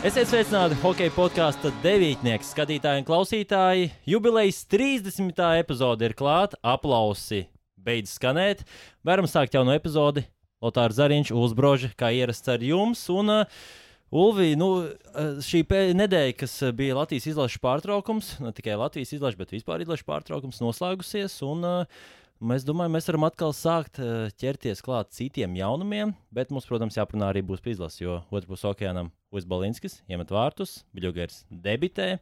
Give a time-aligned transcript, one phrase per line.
[0.00, 3.90] Esiet sveicināti hokeja podkāstu devītnieki, skatītāji un klausītāji.
[4.08, 5.42] Jubilejas 30.
[5.60, 7.42] epizode ir klāta, aplausi
[7.76, 8.62] beidz skanēt.
[9.04, 10.22] Varam sākt jaunu epizodi.
[10.64, 13.02] Lotārs Zariņš, Uzbroža, kā ierasts ar jums.
[13.12, 13.60] Un, uh,
[14.08, 19.52] Ulvi, nu, uh, šī nedēļa, kas bija Latvijas izlaša pārtraukums, ne tikai Latvijas izlaša, bet
[19.52, 21.36] vispār izlaša pārtraukums, noslēgusies.
[21.44, 22.00] Un, uh,
[22.40, 27.28] Mēs domājam, mēs varam atkal sākt uh, ķerties klāt citiem jaunumiem, bet mums, protams, jāparunā
[27.34, 32.14] arī būs pizlas, jo otrpus okeānam Uzbalinskis iemet vārtus, Bļūgers debitē,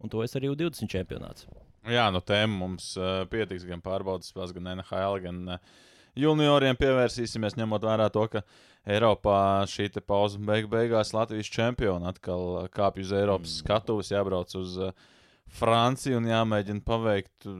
[0.00, 1.44] un to es arī U20 čempionāts.
[1.84, 5.78] Jā, no nu, tēma mums uh, pietiks gan pārbaudas spēles, gan NHL, gan uh,
[6.16, 8.46] junioriem pievērsīsimies, ņemot vērā to, ka
[8.88, 13.60] Eiropā šī pauze beig beigās Latvijas čempioni atkal kāpj uz Eiropas mm.
[13.66, 14.80] skatuves, jābrauc uz
[15.60, 17.52] Franciju un jāmēģina paveikt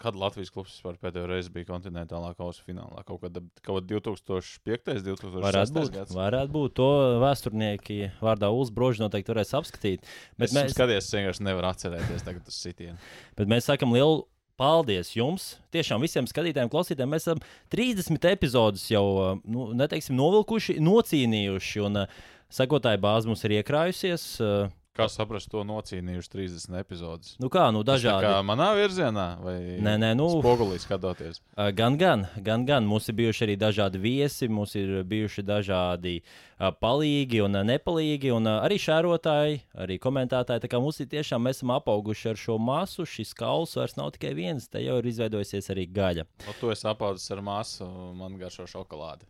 [0.00, 3.02] Kad Latvijas klubs vispār pēdējo reizi bija kontinentālā kausa finālā?
[3.08, 5.02] Kaut kad, kaut 2005.
[5.04, 5.44] 2006.
[5.44, 6.16] Varētu būt, gads.
[6.16, 6.74] varētu būt.
[6.80, 6.88] To
[7.20, 10.08] vēsturnieki vārdā Ulsbrožs noteikti varēs apskatīt.
[10.40, 12.96] Bet es mēs skaties, es vienkārši nevaru atcerēties tagad uz sitienu.
[13.38, 14.24] Bet mēs sakam lielu
[14.60, 17.12] paldies jums, tiešām visiem skatītājiem, klausītājiem.
[17.14, 17.40] Mēs esam
[17.72, 19.04] 30 epizodus jau
[19.44, 22.20] nu, neteiksim, novilkuši, nocīnījuši, un uh,
[22.52, 24.26] sekotāja bāze mums ir iekrājusies.
[24.44, 24.68] Uh,
[25.00, 27.32] Kā saprast to nocīnījuši 30 epizodus?
[27.40, 28.26] Nu kā, nu dažādi.
[28.28, 31.40] Kā manā virzienā vai nē, nē, nu, spogulī skatoties?
[31.78, 32.84] Gan, gan, gan, gan.
[32.88, 38.34] Mums ir bijuši arī dažādi viesi, mums ir bijuši dažādi uh, palīgi un uh, nepalīgi,
[38.36, 40.66] un uh, arī šērotāji, arī komentētāji.
[40.66, 44.12] Tā kā mums ir tiešām, mēs esam apauguši ar šo masu, šis kauls vairs nav
[44.18, 46.28] tikai viens, te jau ir izveidojusies arī gaļa.
[46.44, 47.88] O, tu esi apaudzis ar masu,
[48.20, 49.28] man garšo šokolādi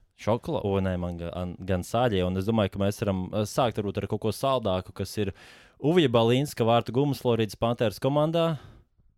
[0.85, 2.21] nē, man gan, gan sāļie.
[2.27, 5.33] Un es domāju, ka mēs varam eh, sākt varbūt, ar kaut ko saldāku, kas ir
[5.81, 8.59] Uvija Balīnska vārtu gumijas Floridas Panthers komandā.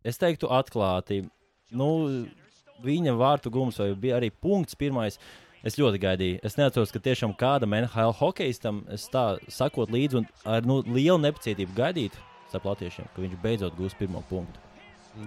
[0.06, 1.24] Es teiktu atklāti,
[1.74, 1.88] nu,
[2.86, 5.18] viņa vārtu gumijas vai bija arī punkts pirmais.
[5.66, 6.38] Es ļoti gaidīju.
[6.42, 11.20] Es neatceros, ka tiešām kādam NHL hokeistam, es tā sakot līdzi un ar nu, lielu
[11.22, 14.58] nepacietību gaidītu starp latviešiem, ka viņš beidzot gūs pirmo punktu.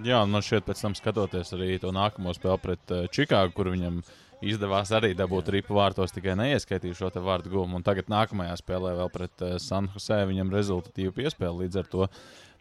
[0.04, 4.02] Jā, man šķiet, pēc tam skatoties arī to nākamo spēli pret uh, Čikāgu, kur viņam
[4.02, 7.80] viņa izdevās arī dabūt ripu vārtos, tikai neieskaitīju šo vārdu guvumu.
[7.86, 11.66] Tagad nākamajā spēlē vēl pret uh, San Jose viņam rezultatīvu piespēli.
[11.66, 12.08] Līdz ar to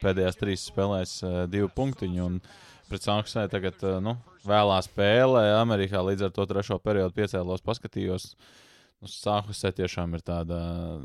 [0.03, 2.27] pēdējās trīs spēlēs uh, divu punktiņu.
[2.29, 2.39] Un
[2.89, 4.15] pret San Jose tagad uh, nu,
[4.47, 6.03] vēlā spēlē Amerikā.
[6.05, 8.31] Līdz ar to trešo periodu piecēlos, paskatījos.
[8.35, 8.53] Uh,
[9.05, 10.57] Nu, Sākusē tiešām ir tāda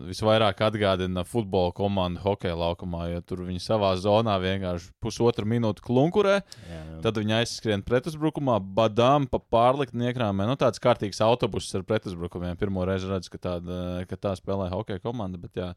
[0.08, 6.38] visvairāk atgādina futbola komandu hokeja laukumā, jo tur viņi savā zonā vienkārši pusotru minūti klunkurē.
[6.40, 7.00] Jā, jā.
[7.04, 10.48] Tad viņi aizskrien pretuzbrukumā, badām pa pārliktni iekrāmē.
[10.48, 12.56] Nu, tāds kārtīgs autobuss ar pretuzbrukumiem.
[12.56, 15.42] Pirmo reizi redzu, ka, tāda, ka tā spēlē hokeja komanda.
[15.42, 15.74] Bet, jā,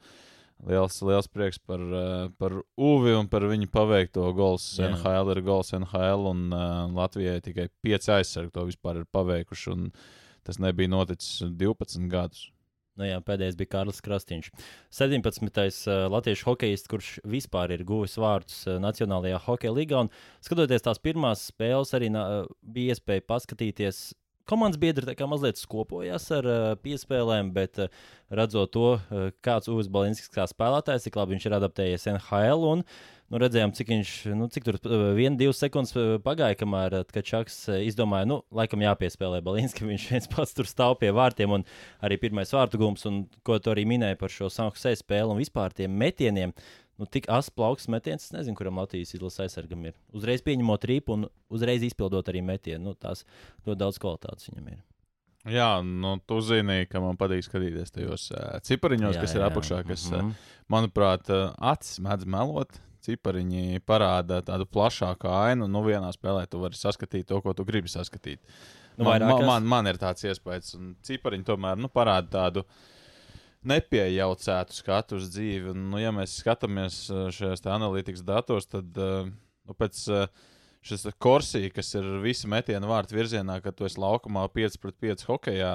[0.64, 1.82] Liels, liels prieks par,
[2.40, 4.70] par Uvi un par viņu paveikto gols.
[4.80, 4.94] Jā.
[4.94, 9.74] NHL ir gols NHL, un uh, Latvijai tikai pieci aizsargi to vispār ir paveikuši.
[9.74, 12.50] Un, uh, Tas nebija noticis 12 gadus.
[13.00, 14.52] Nu jā, pēdējais bija Kārlis Krastīņš.
[14.94, 15.48] 17.
[15.90, 20.04] Uh, latviešu hokejists, kurš vispār ir guvis vārdus uh, Nacionālajā hokeja līgā.
[20.46, 24.04] Skatoties tās pirmās spēles, arī uh, bija iespēja paskatīties.
[24.50, 30.32] Komandas biedri mazliet skopojās ar uh, piespēlēm, bet uh, redzot to, uh, kāds Uvis Balinskis
[30.34, 32.66] kā spēlētājs, cik labi viņš ir adaptējies NHL.
[32.74, 36.58] Un, uh, nu, redzējām, cik viņš, nu, cik tur uh, viena, divas sekundes uh, pagāja,
[36.60, 41.10] kamēr uh, Kačaks izdomāja, nu, laikam jāpiespēlē Balīns, ka viņš viens pats tur stāv pie
[41.16, 41.66] vārtiem un
[42.06, 45.74] arī pirmais vārtu gums, un ko tu arī minēji par šo Sanktpēteras spēli un vispār
[45.76, 46.54] tiem metieniem.
[47.02, 49.96] Nu, tik asps plauks metiens, es nezinu, kuram Latvijas izlases aizsargam ir.
[50.14, 52.92] Uzreiz pieņemot rīpu un uzreiz izpildot arī metienu.
[52.92, 53.26] Nu, tās
[53.66, 54.82] ļoti daudz kvalitātes viņam ir.
[55.50, 59.46] Jā, nu, tu zini, ka man patīk skatīties tajos uh, cipariņos, jā, kas jā, ir
[59.50, 60.30] apakšā, kas, mm -hmm.
[60.30, 65.68] uh, manuprāt, uh, acis mēdz melot cipariņi parāda tādu plašāku ainu.
[65.68, 68.40] Nu, vienā spēlē tu vari saskatīt to, ko tu gribi saskatīt.
[68.98, 72.64] Nu, man, man, man, man ir tāds iespējas, un cipariņi tomēr nu, parāda tādu
[73.70, 75.74] nepiejaucētu skatu uz dzīvi.
[75.74, 80.08] Un, nu, ja mēs skatāmies uh, šajos analītikas datos, tad uh, nu, pēc.
[80.12, 80.50] Uh,
[80.84, 85.26] šis korsī, kas ir visi metienu vārtu virzienā, kad tu esi laukumā 5 pret 5
[85.30, 85.72] hokeja,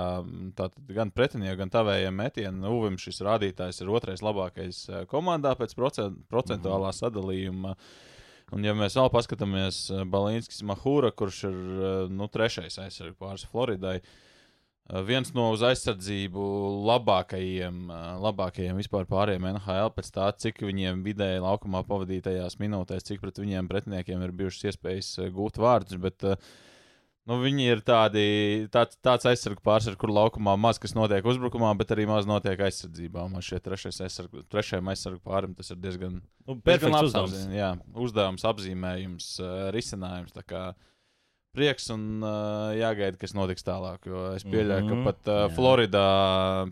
[0.58, 2.74] tātad gan pretinieku, gan tavējiem metienu.
[2.76, 6.98] Uvim šis rādītājs ir otrais labākais eh, komandā pēc procent, procentuālā mhm.
[7.00, 7.74] sadalījuma.
[8.56, 13.48] Un, ja mēs vēl paskatāmies, eh, Balīnskis Mahūra, kurš ir eh, nu, trešais aizsargs pāris
[13.48, 14.27] Floridai, uh, Eh,
[14.88, 16.44] viens no uz aizsardzību
[16.88, 23.20] labākajiem, eh, labākajiem vispār pārējiem NHL, pēc tā, cik viņiem vidēji laukumā pavadītajās minūtēs, cik
[23.20, 26.00] pret viņiem pretiniekiem ir bijušas iespējas eh, gūt vārdus.
[26.00, 26.24] Bet,
[27.28, 28.24] nu, viņi ir tādi,
[28.72, 33.28] tāds, tāds aizsargu pārsvars, kur laukumā maz kas notiek uzbrukumā, bet arī maz notiek aizsardzībā.
[33.28, 37.42] Man šķiet, trešais aizsargu, trešajam aizsargu pārim tas ir diezgan, nu, diezgan labs uzdevums.
[37.52, 39.34] Jā, uzdevums, apzīmējums,
[39.76, 40.32] risinājums.
[41.56, 44.06] Prieks un uh, jāgaida, kas notiks tālāk.
[44.36, 45.04] Es pieļauju, mm -hmm.
[45.04, 45.56] ka pat uh.
[45.56, 46.04] Floridā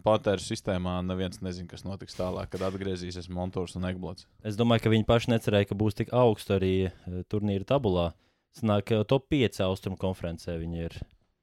[0.04, 4.26] patēru sistēmā neviens nezina, kas notiks tālāk, kad atgriezīsies Montūrs un Egblots.
[4.44, 8.12] Es domāju, ka viņi paši necerēja, ka būs tik augsts arī eh, turnīra tabulā.
[8.56, 10.96] Sanāk, top 5 austrumu konferencē viņi ir.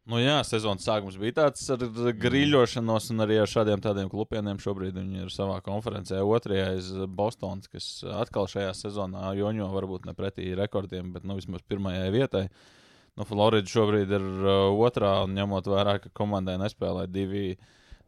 [0.03, 1.83] Nu jā, sezonas sākums bija tāds ar
[2.19, 6.19] grīļošanos, un arī ar šādiem tādiem klupieniem šobrīd viņi ir savā konferencē.
[6.27, 11.63] Otrajā ir Bostons, kas atkal šajā sezonā joņo varbūt ne pretī rekordiem, bet nu, vismaz
[11.71, 12.49] pirmajai vietai.
[13.13, 17.53] Nu, Florida šobrīd ir uh, otrā, un ņemot vērā, ka komandai nespēlē divi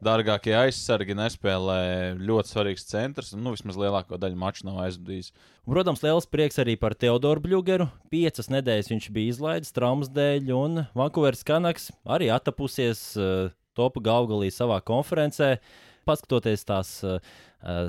[0.04, 1.78] dārgākie aizsargi, nespēlē
[2.20, 5.30] ļoti svarīgs centrs, un nu, vismaz lielāko daļu maču nav aizvadījis.
[5.70, 7.88] Protams, liels prieks arī par Teodoru Bļūgeru.
[8.12, 14.50] Piecas nedēļas viņš bija izlaidis traumas dēļ, un Vankūveras Kanaks arī atapusies uh, topu gaugalī
[14.54, 15.60] savā konferencē.
[16.06, 17.18] Paskatoties tās uh,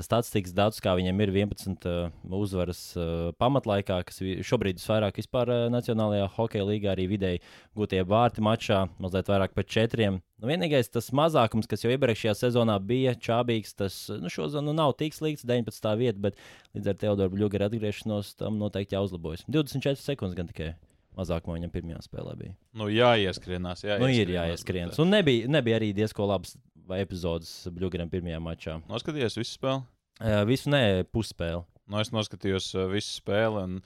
[0.01, 4.17] statistikas datus, kā viņiem ir 11 uh, uzvaras uh, pamatlaikā, kas
[4.49, 7.43] šobrīd visvairāk vispār uh, Nacionālajā hokeja līgā arī vidēji
[7.77, 10.17] gūtie vārti mačā, mazliet vairāk par četriem.
[10.41, 14.95] Nu, vienīgais tas mazākums, kas jau iepriekšējā sezonā bija čābīgs, tas nu, šodien nu, nav
[14.97, 15.93] tik slikts, 19.
[16.01, 16.41] vieta, bet
[16.77, 19.45] līdz ar Teodoru Bļūgeru atgriešanos tam noteikti jāuzlabojas.
[19.49, 20.73] 24 sekundes gan tikai
[21.17, 22.55] mazāk, viņam pirmajā spēlē bija.
[22.77, 24.05] Nu, jāieskrienās, jāieskrienās.
[24.05, 24.93] Nu, ir jāieskrien.
[25.01, 28.77] Un nebija, nebija arī diezko labs vai epizodes Bļūgeram pirmajā mačā.
[28.89, 29.83] Noskatījies visu spēli?
[30.17, 31.63] Uh, visu ne pusspēli.
[31.87, 33.63] Nu, es noskatījos uh, visu spēli.
[33.63, 33.81] un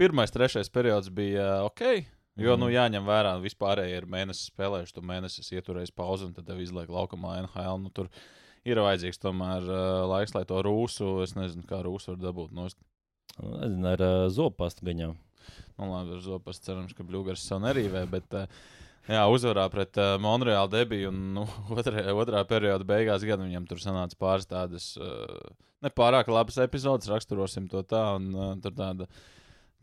[0.00, 1.82] Pirmais, trešais periods bija uh, ok.
[2.40, 2.60] Jo, Mhm.
[2.62, 6.60] nu, jāņem vērā, ka vispārēji ir mēnesis spēlējuši, tu mēnesis ieturējis pauzi un tad tev
[6.62, 7.80] izliek laukumā NHL.
[7.82, 8.06] Nu, tur
[8.64, 12.54] ir vajadzīgs tomēr uh, laiks, lai to rūsu, es nezinu, kā rūsu var dabūt.
[12.56, 12.68] No,
[13.40, 15.12] Nu, Nezinu, ar uh, zopastu gaņām.
[15.78, 18.46] nu, labi, ar zopas cerams, ka Bluegers savu nerīvē, bet uh,
[19.08, 21.46] jā, uzvarā pret uh, Monreālu debiju un nu,
[21.78, 25.50] otrā, otrā perioda beigās gan viņam tur sanāca pāris tādas uh,
[25.84, 28.02] nepārāk labas epizodes, raksturosim to tā.
[28.18, 29.06] Un, uh, tur tāda,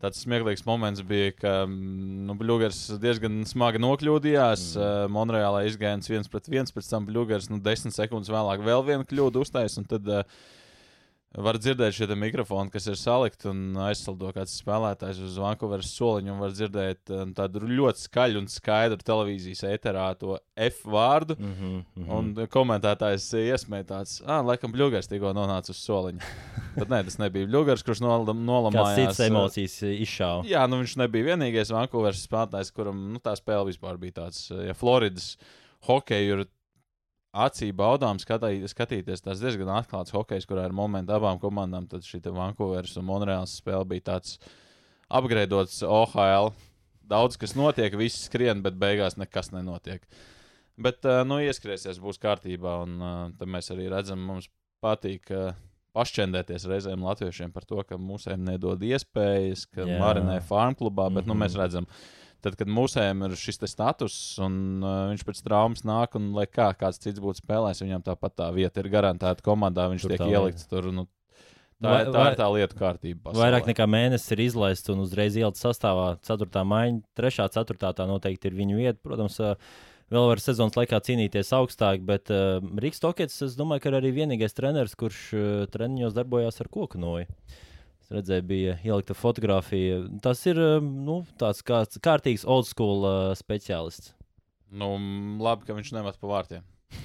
[0.02, 4.68] tāds smieklīgs moments bija, ka mm, nu, Bluegers diezgan smagi nokļūdījās.
[4.76, 4.84] Mm.
[4.84, 9.08] Uh, Monreālā izgājiens viens pret viens, pēc tam Bluegers nu, desmit sekundes vēlāk vēl vienu
[9.08, 10.24] kļūdu uztaisīja.
[11.36, 16.36] Var dzirdēt šo mikrofonu, kas ir salikts un aizsaldo kāds spēlētājs uz Vankūveras soliņa.
[16.40, 21.36] Var dzirdēt uh, tādu ļoti skaļu un skaidru televīzijas ēterā to F vārdu.
[21.36, 22.16] Mm -hmm, mm -hmm.
[22.16, 26.32] Un komentētājs iesmēja tāds, ah, laikam, Bluegers tikko nonāca uz soliņa.
[26.80, 28.96] Bet nē, tas nebija Bluegers, kurš Kāds nolamājās.
[28.96, 30.44] cits emocijas uh, izšāva.
[30.48, 34.48] Jā, nu viņš nebija vienīgais Vankūveras spēlētājs, kuram nu, tā spēle vispār bija tāds.
[34.64, 35.36] Ja Floridas
[35.84, 36.46] hokeja ir
[37.46, 42.20] acī baudām skatī, skatīties, tas diezgan atklāts hokejs, kurā ir momenti abām komandām, tad šī
[42.26, 44.38] Vankūveras un Monreāls spēle bija tāds
[45.08, 46.52] apgraidots OHL.
[47.08, 50.02] Daudz kas notiek, viss skrien, bet beigās nekas nenotiek.
[50.78, 54.50] Bet, uh, nu, ieskriesies, būs kārtībā, un uh, tad mēs arī redzam, mums
[54.84, 55.32] patīk.
[55.32, 55.56] Uh,
[55.96, 59.96] Pašķendēties reizēm latviešiem par to, ka mūsēm nedod iespējas, ka Jā.
[59.98, 61.32] marinē farm klubā, bet mm -hmm.
[61.32, 61.42] nu, Mhm.
[61.42, 61.86] mēs redzam,
[62.44, 66.70] tad, kad mūsējiem ir šis status, un uh, viņš pēc traumas nāk, un lai kā
[66.78, 70.68] kāds cits būtu spēlējis, viņam tāpat tā vieta ir garantēta komandā, viņš Tur tiek ielikts
[70.70, 70.90] tur.
[70.94, 71.06] Nu,
[71.82, 73.20] tā, Vai- tā ir tā lietu kārtība.
[73.28, 73.42] pasaulē.
[73.44, 76.64] Vairāk nekā mēnesis ir izlaists un uzreiz ielikt sastāvā 4.
[76.72, 77.48] maiņa, 3.
[77.58, 77.92] 4.
[77.94, 78.98] tā noteikti ir viņa vieta.
[79.02, 79.54] Protams, ā,
[80.10, 84.14] vēl var sezonas laikā cīnīties augstāk, bet uh, Rīgas Tokets, es domāju, ka ir arī
[84.16, 87.26] vienīgais treneris, kurš uh, treniņos darbojās ar koku noju.
[88.08, 90.00] Redzēju, bija ielikta fotografija.
[90.24, 94.14] Tas ir ā, nu, tāds kāds, kārtīgs old school uh, speciālists.
[94.72, 94.94] Nu,
[95.44, 96.66] labi, ka viņš nemet pa vārtiem.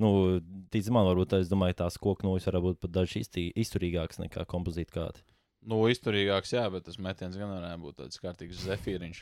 [0.00, 0.38] Nu,
[0.72, 4.94] tic man, varbūt es domāju, tās koku nojas var būt pat dažs izturīgāks nekā kompozīta
[4.94, 5.22] kāda.
[5.68, 9.18] Nu, izturīgāks, jā, bet tas metiens gan varētu būt tāds kārtīgs zefīriņš.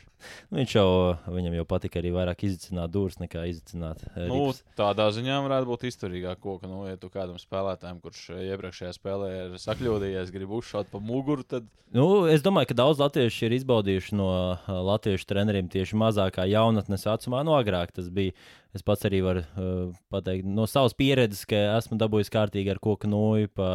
[0.51, 0.89] Nu, viņš jau,
[1.33, 5.87] viņam jau patika arī vairāk izicināt dūrus nekā izicināt uh, Nu, tādā ziņā varētu būt
[5.89, 10.93] izturīgāk, ko, ka, nu, ja tu kādam spēlētājam, kurš iepriekšējā spēlē ir sakļūdījies, grib uzšaut
[10.93, 15.69] pa muguru, tad Nu, es domāju, ka daudz latviešu ir izbaudījuši no uh, latviešu treneriem
[15.71, 17.45] tieši mazākā jaunatnes vecumā.
[17.47, 18.35] No agrāk tas bija.
[18.75, 23.07] Es pats arī varu uh, pateikt no savas pieredzes, ka esmu dabūjis kārtīgi ar koku
[23.07, 23.69] noju pa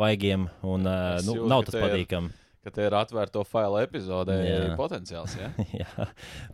[0.00, 0.48] vaigiem.
[0.62, 2.32] Un, uh, nu, jūtu, nav tas ir- patīkami.
[2.64, 4.76] ka te ir atvērto failu epizodē Jā.
[4.78, 5.34] potenciāls.
[5.36, 5.50] Ja?
[5.82, 6.06] Jā,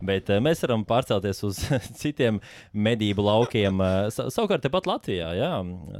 [0.03, 1.61] bet uh, mēs varam pārcelties uz
[2.01, 2.41] citiem
[2.75, 3.79] medību laukiem.
[3.79, 5.53] Uh, sa savukārt, tepat Latvijā, Jā,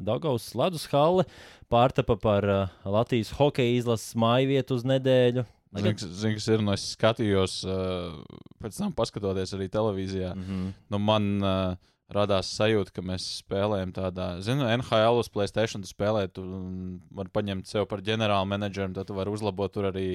[0.03, 1.23] Daugaus Ledus Halle
[1.71, 5.45] pārtapa par uh, Latvijas hokeja izlases māju vietu uz nedēļu.
[5.71, 6.61] Lai gan- Zinu, zin, kas ir.
[6.67, 8.19] Nu, es skatījos, uh,
[8.59, 10.33] pēc tam paskatoties arī televīzijā.
[10.35, 10.43] Mm.
[10.43, 10.73] Mhm.
[10.91, 11.75] Nu, man uh,
[12.15, 15.83] radās sajūta, ka mēs spēlējam tādā, zinu, NHL uz Playstation.
[15.83, 19.89] Tu spēlē, tu mm, vari paņemt sev par ģenerālu menedžeru, tad tu vari uzlabot tur
[19.91, 20.09] arī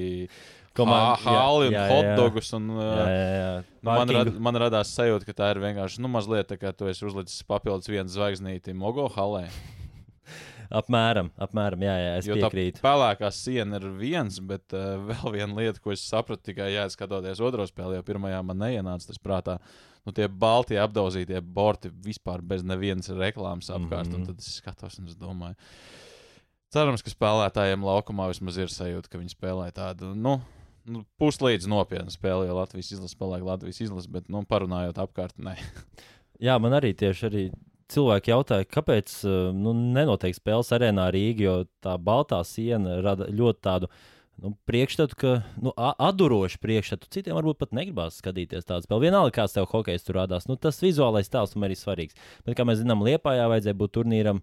[0.76, 1.94] jā, hāli un jā, jā.
[1.94, 2.52] hotdogus.
[2.58, 3.54] Un, uh, Jā, jā, jā.
[3.80, 6.90] Nu, man, rad, man radās sajūta, ka tā ir vienkārši nu, mazliet tā, kā tu
[6.90, 9.46] esi uzlicis papildus vienu zvaigznīti Mogo halē.
[10.80, 12.82] apmēram, apmēram, jā, jā es Jo piekrītu.
[12.84, 17.66] pelēkā siena ir viens, bet uh, vēl viena lieta, ko es sapratu tikai jāskatoties otro
[17.68, 19.60] spēli, jo pirmajā man neienāca tas prātā.
[20.06, 24.08] Nu, tie balti apdauzītie borti vispār bez nevienas reklāmas apkārt.
[24.08, 24.22] Mm.
[24.22, 24.26] -hmm.
[24.26, 25.56] Tad es skatos un es domāju,
[26.70, 30.14] cerams, ka spēlētājiem laukumā vismaz ir sajūta, ka viņi spēlē tādu.
[30.14, 30.40] Nu,
[30.86, 35.56] Nu, Puslīdz nopietnu spēli, jo Latvijas izlase paliek Latvijas izlase, bet, nu, parunājot apkārt, nē.
[36.46, 37.42] Jā, man arī tieši arī
[37.90, 43.62] cilvēki jautāja, kāpēc uh, nu, nenotiek spēles arēnā Rīgā, jo tā baltā siena rada ļoti
[43.66, 43.90] tādu.
[44.36, 47.08] Nu, priekšstatu, ka nu, atdurošu priekšstatu.
[47.08, 49.08] Citiem varbūt pat negribās skatīties tādu spēli.
[49.08, 50.44] Vienalga, kāds tev hokejs tur rādās.
[50.50, 52.18] Nu, tas vizuālais tēls tam arī svarīgs.
[52.44, 54.42] Bet, kā mēs zinām, Liepājā vajadzēja būt turnīram.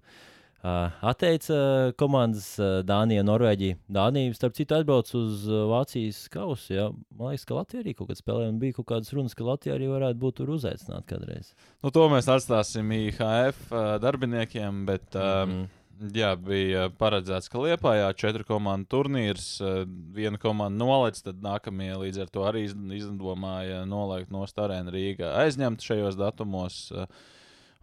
[0.63, 1.55] Uh, atteica
[1.99, 3.77] komandas uh, Dānija, Norvēģija.
[3.91, 6.71] Dānija, starp citu, atbrauc uz uh, Vācijas kausu.
[6.71, 6.87] Ja?
[7.19, 9.75] Man liekas, ka Latvija arī kaut kad spēlēja, un bija kaut kādas runas, ka Latvija
[9.75, 11.51] arī varētu būt tur uzaicināta kādreiz.
[11.83, 15.82] Nu, to mēs atstāsim IHF uh, darbiniekiem, bet um, Mhm.
[16.13, 19.83] Jā, bija paredzēts, ka Lietpājā četru komandu turnīrs, eh,
[20.15, 25.29] viena komanda nolaiž, tad nākamie līdz ar to arī iz- izdomāja nolikt no Starēna Rīgā.
[25.45, 27.05] Aizņemt šajos datumos eh,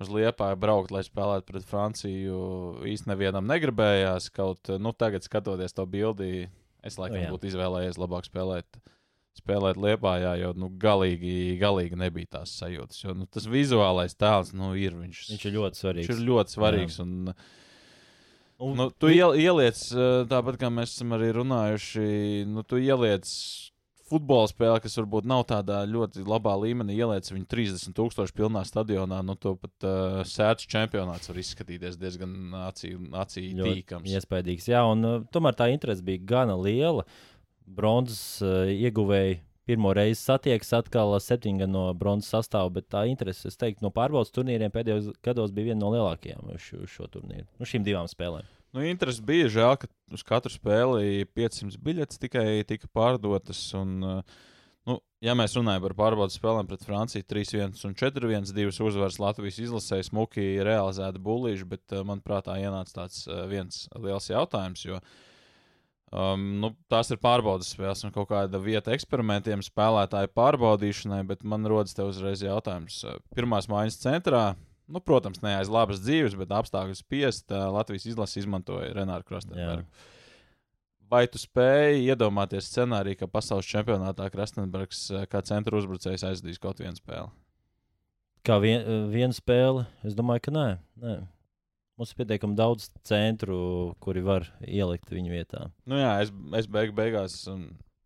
[0.01, 2.41] uz Lietpāju braukt, lai spēlētu pret Franciju.
[2.85, 6.49] Īsti nevienam negribējās, kaut eh, nu, tagad skatoties to bildi,
[6.83, 7.31] es laikam Nu jā.
[7.37, 8.65] būtu izvēlējies labāk spēlēt.
[9.39, 13.05] Spēlēt Lietpājā, jo nu, galīgi, galīgi nebija tās sajūtas.
[13.05, 14.93] Jo, nu, tas vizuālais tēls nu, ir.
[14.99, 16.11] Viņš, Viņš ir ļoti svarīgs.
[16.11, 16.99] viņš ir ļoti svarīgs.
[17.01, 17.33] Un,
[18.61, 19.79] Un, Nu, tu iel, ieliec,
[20.29, 22.05] tāpat kā mēs esam arī runājuši,
[22.45, 23.25] nu, tu ieliec
[24.11, 29.21] futbola spēli, kas varbūt nav tādā ļoti labā līmenī, ieliec viņu 30,000 pilnā stadionā.
[29.27, 32.35] Nu, to pat uh, sēdes čempionāts var izskatīties diezgan
[32.67, 34.11] acī, acī tīkams.
[34.11, 34.67] iespaidīgs.
[34.73, 37.07] Jā, un uh, tomēr tā interese bija gana liela.
[37.71, 39.39] Bronzas uh, ieguvēji
[39.71, 44.35] pirmo reizi satiekas atkal septiņu no bronzas sastāvā, bet tā interese, es teiktu, no pārbaudas
[44.35, 47.47] turnīriem pēdējos gados bija viena no lielākajām uz šo, uz šo turnīru.
[47.61, 48.49] Nu, šīm divām spēlēm.
[48.75, 53.63] Nu, interesi bija žēl, ka uz katru spēli 500 biļetes tikai tika pārdotas.
[53.79, 54.45] Un, uh,
[54.87, 59.59] nu, ja mēs runājam par pārbaudas spēlēm pret Franciju, 3-1 un 4-1, divas uzvaras Latvijas
[59.67, 64.87] izlasē, smuki realizēta bullīša, bet, uh, manuprāt, tā ienāca tāds uh, viens liels jautājums.
[64.87, 65.03] Jo,
[66.11, 71.69] Um, nu, tās ir pārbaudas spēles un kaut kāda vieta eksperimentiem, spēlētāju pārbaudīšanai, bet man
[71.71, 72.97] rodas te uzreiz jautājums.
[73.07, 74.57] Uh, Pirmās mājas centrā,
[74.91, 79.87] nu, protams, ne aiz labas dzīves, bet apstākļu spiest, uh, Latvijas izlase izmantoja Renāru Krastenbergu.
[81.11, 86.83] Vai tu spēji iedomāties scenāriju, ka pasaules čempionātā Krastenbergs uh, kā centra uzbrucējs aizdīs kaut
[86.83, 87.31] vienu spēli?
[88.43, 90.69] Kā vien, viena spēle, es domāju, ka nē.
[91.07, 91.21] nē.
[92.01, 93.61] Mums ir pietiekami daudz centru,
[94.01, 95.67] kuri var ielikt viņu vietā.
[95.85, 97.35] Nu, jā, es, es beig, beigās,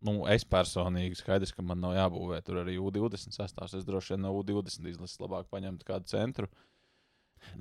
[0.03, 3.77] nu, es personīgi skaidrs, ka man nav jābūvē tur arī U20 sastāvs.
[3.79, 6.49] Es droši vien no U20 izlases labāk paņemtu kādu centru.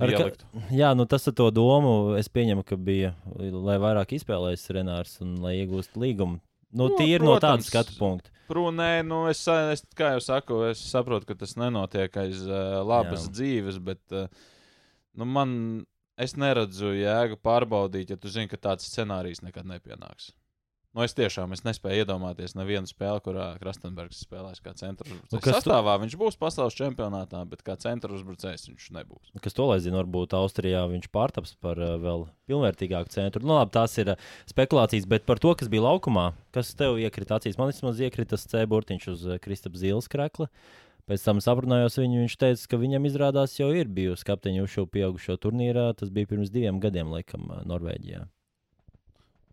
[0.01, 0.51] Ar ka- Ieliktu.
[0.75, 5.37] Jā, nu tas ar to domu es pieņemu, ka bija, lai vairāk izspēlējas Renārs un
[5.45, 6.41] lai iegūstu līgumu.
[6.75, 7.69] Nu, Nu, tīri no tāda protams.
[7.71, 8.31] skatu punkta.
[8.51, 13.29] Prūnē, nu, es, es, kā jau saku, es saprotu, ka tas nenotiek aiz uh, labas.
[13.29, 13.35] Jā.
[13.39, 14.27] dzīves, bet uh,
[15.15, 15.53] nu, man,
[16.21, 20.33] es neredzu jēgu pārbaudīt, ja tu zini, ka tāds scenārijs nekad nepienāks.
[20.95, 25.33] Nu, es tiešām es nespēju iedomāties nevienu spēli, kurā Krastenbergs spēlēs kā centra uzbrucējs.
[25.35, 29.33] Nu, kas tu- sastāvā viņš būs pasaules čempionātā, bet kā centra uzbrucējs viņš nebūs.
[29.43, 33.43] Kas to lai zina, varbūt Austrijā viņš pārtaps par uh, vēl pilnvērtīgāku centru.
[33.43, 37.41] Nu, labi, tās ir uh, spekulācijas, bet par to, kas bija laukumā, kas tev iekrita
[37.41, 40.47] acīs, man vismaz iekrita tas C burtiņš uz uh, Kristapta Zīles krekla.
[41.05, 44.87] Pēc tam saprunājos viņu, viņš teica, ka viņam izrādās jau ir bijusi kapteiņa uz šo
[44.89, 45.91] pieaugušo turnīrā.
[46.01, 48.23] Tas bija pirms diviem gadiem, laikam, Norvēģijā.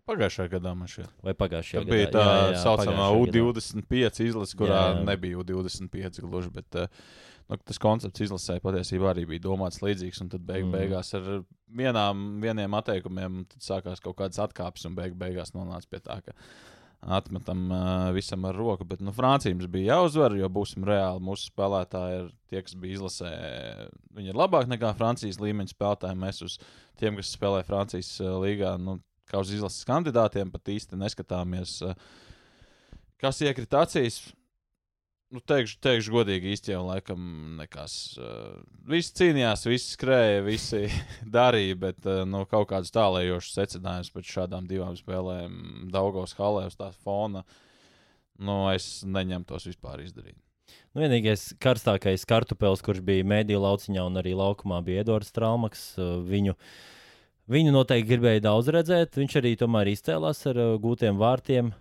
[0.09, 1.11] Pagājušajā gadā man šķiet.
[1.23, 3.43] Vai pagājušajā Tā bija tā Jā, jā, saucamā pagājušajā gadā.
[3.59, 6.49] U25 izlase, kurā Jā, jā, nebija U25 gluži.
[6.55, 7.03] Bet, uh,
[7.51, 10.23] nu, tas koncepts izlasē patiesībā arī bija domāts līdzīgs.
[10.25, 10.73] Un tad beig, Mm.
[10.73, 11.29] beigās ar
[11.69, 16.33] vienām, vieniem atteikumiem sākās kaut kādas atkāpes, un beig, beigās nonāca pie tā, ka
[17.01, 18.85] atmetam uh, visam ar roku.
[18.87, 21.23] Bet nu, Francija mums bija jāuzvar, jo būsim reāli.
[21.25, 23.31] Mūsu spēlētāji ir tie, kas bija izlasē.
[24.17, 26.19] Viņi ir labāki nekā Francijas līmeņa spēlētāji.
[26.21, 26.57] Mēs uz
[27.01, 28.99] tiem, kas spēlē Francijas uh, līgā, nu,
[29.31, 31.79] kā uz izlases kandidātiem, pat īsti neskatāmies.
[31.85, 31.97] Uh,
[33.21, 34.21] kas iekrita acīs?
[35.31, 37.21] Nu, teikšu, teikšu godīgi, jau laikam
[37.55, 37.93] nekas.
[38.19, 38.57] Uh,
[38.91, 40.81] visi cīnījās, visi skrēja, visi
[41.37, 45.53] darīja, bet uh, nu, kaut kādus tālējošus secinājumus pēc šādām divām spēlēm,
[45.93, 47.45] Daugos Halē uz tās fona.
[48.43, 50.35] Nu, es neņemu tos vispār izdarīt.
[50.91, 55.85] Nu, vienīgais karstākais kartupēlis, kurš bija mēdīņu lauciņā un arī laukumā, bija Edvards Strāmaks.
[55.95, 56.57] Uh, Viņu,
[57.55, 59.15] viņu noteikti gribēja daudz redzēt.
[59.15, 61.71] Viņš arī tomēr izcēlās ar uh, gūtiem vārtiem.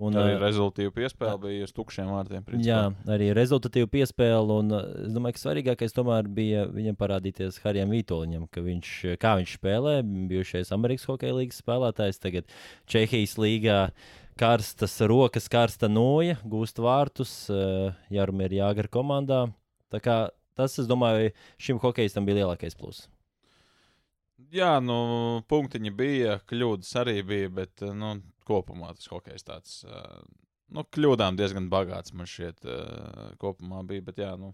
[0.00, 2.44] Un, arī rezultātu piespēle bija uz tukšiem vārtiem.
[2.46, 2.66] Principā.
[2.66, 2.78] Jā,
[3.12, 4.56] arī rezultātu piespēle.
[4.62, 9.54] Un es domāju, ka svarīgākais tomēr bija viņam parādīties Harijam Vitoļņam, ka viņš, kā viņš
[9.58, 9.98] spēlē,
[10.30, 12.58] bijušais Amerikas Hokeja līnijas spēlētājs, tagad
[12.90, 13.84] Čehijas līgā.
[14.40, 17.32] Karstas rokas, karsta noja, gūst vārtus,
[18.08, 19.42] Jarumir Jāgara komandā.
[19.92, 20.20] Tā kā
[20.56, 23.10] tas, es domāju, šim hokeistam bija lielākais pluss.
[24.54, 24.98] Jā, nu,
[25.50, 28.16] punktiņi bija, kļūdas arī bija, bet nu,
[28.48, 29.76] kopumā tas hokejs tāds.
[30.70, 32.66] Nu, kļūdām diezgan bagāts man šķiet,
[33.42, 34.06] kopumā bija.
[34.08, 34.52] Bet, jā, nu,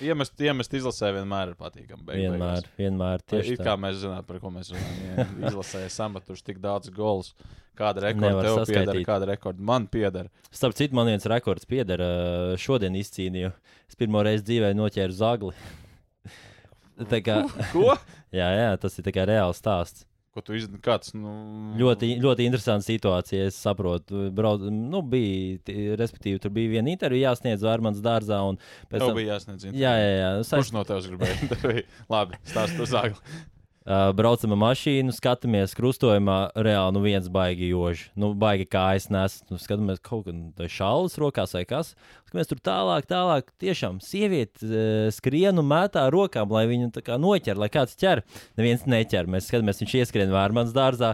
[0.00, 2.04] Iemest, iemest izlasē vienmēr ir patīkami.
[2.08, 2.76] Beig, vienmēr, beigās.
[2.78, 3.22] vienmēr.
[3.28, 3.66] Tieši tā.
[3.66, 5.34] Kā mēs zinām, par ko mēs runājam.
[5.50, 7.34] Izlasē sametuši tik daudz golus.
[7.76, 10.30] Kāda rekorda tev pieder, kāda rekorda man pieder.
[10.54, 12.00] Starp citu, man viens rekords pieder.
[12.60, 13.52] Šodien izcīnīju.
[13.90, 15.52] Es pirmo reizi dzīvē noķēru zagli.
[17.12, 17.42] tā kā,
[17.74, 17.92] ko?
[18.34, 20.04] Jā, jā, tas ir reāls stāsts.
[20.34, 20.82] Ko tu izdarīji?
[20.82, 21.12] Kāds?
[21.14, 21.32] Nu...
[21.78, 23.44] Ļoti, ļoti interesanta situācija.
[23.52, 25.60] Es saprotu, brauc, nu, bija,
[26.00, 28.40] respektīvi, tur bija viena intervija jāsniedz Vērmans dārzā.
[28.90, 29.84] Pēc tam bija jāsniedz intervija.
[29.84, 30.32] Jā, jā, jā.
[30.42, 30.56] Saist...
[30.58, 31.84] Kurš no tevis gribēja?
[32.16, 33.38] Labi, stāst uz zāgli.
[33.84, 38.06] Uh, braucam ar mašīnu, skatāmies krustojumā, reāli nu viens baigi joži.
[38.16, 39.42] Nu, baigi kā es nesu.
[39.50, 41.92] Nu, skatāmies, kaut kāda šālas rokās vai kas.
[42.32, 43.52] Mēs tur tālāk, tālāk.
[43.60, 46.88] Tiešām sieviete uh, skrien un mētā rokām, lai viņu
[47.20, 48.24] noķer, lai kāds ķer.
[48.56, 49.28] Neviens neķer.
[49.28, 51.12] Mēs skatāmies, viņš ieskrien vērmans dārzā.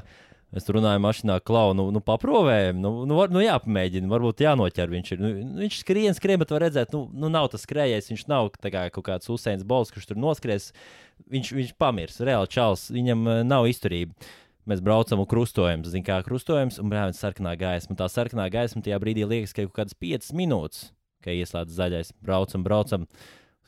[0.50, 4.90] Mēs tur runājam, mašīnā, klau, nu, nu paprovējam, nu, nu, var, nu jāpamēģina, varbūt jānoķer.
[4.90, 5.30] Viņš, ir, nu,
[5.61, 9.07] viņš skrien, skrien, bet var redzēt, nu, nu nav tas skrējējs, viņš nav kā kaut
[9.07, 10.73] kāds Usains Bols, kurš tur noskries.
[11.30, 14.16] Viņš, viņš pamirs, reāli čels, viņam uh, nav izturība.
[14.71, 17.95] Mēs braucam un krustojam, zinām, kā krustojums, un brāļs sarkanā gaisma.
[17.99, 20.90] Tā sarkanā gaisma tajā brīdī liekas, ka ir kaut kādas 5 minūtes,
[21.23, 22.12] kad ieslēdz zaļais.
[22.26, 23.07] Braucam, braucam.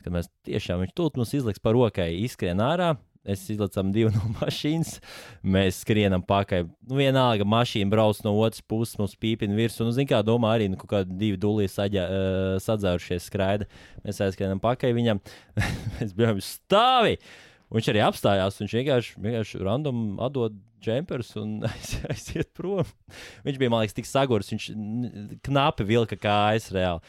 [0.03, 4.33] Kad mēs tiešām viņš tūlīt mums izliks par rokai, izskrien ārā, es izlaižam divu no
[4.41, 4.97] mašīnas,
[5.45, 6.67] mēs skrienam pakaļ.
[6.91, 9.87] Nu, vienalga, mašīna brauc no otras puses, mums pīpina virsū.
[9.87, 13.69] Nu, Zinām, kā domā, arī nu, kādi divi dūlī saģē, uh, sadzērušies skraida.
[14.07, 15.23] Mēs aizskrienam pakaļ viņam,
[15.97, 17.17] mēs bijām stāvi.
[17.73, 21.61] Viņš arī apstājās, viņš vienkārši, vienkārši random atdod džemperus un
[22.13, 22.85] aiziet prom.
[23.47, 24.69] Viņš bija, man liekas, tik sagurs, viņš
[25.47, 27.01] knapi vilka kājas reāli.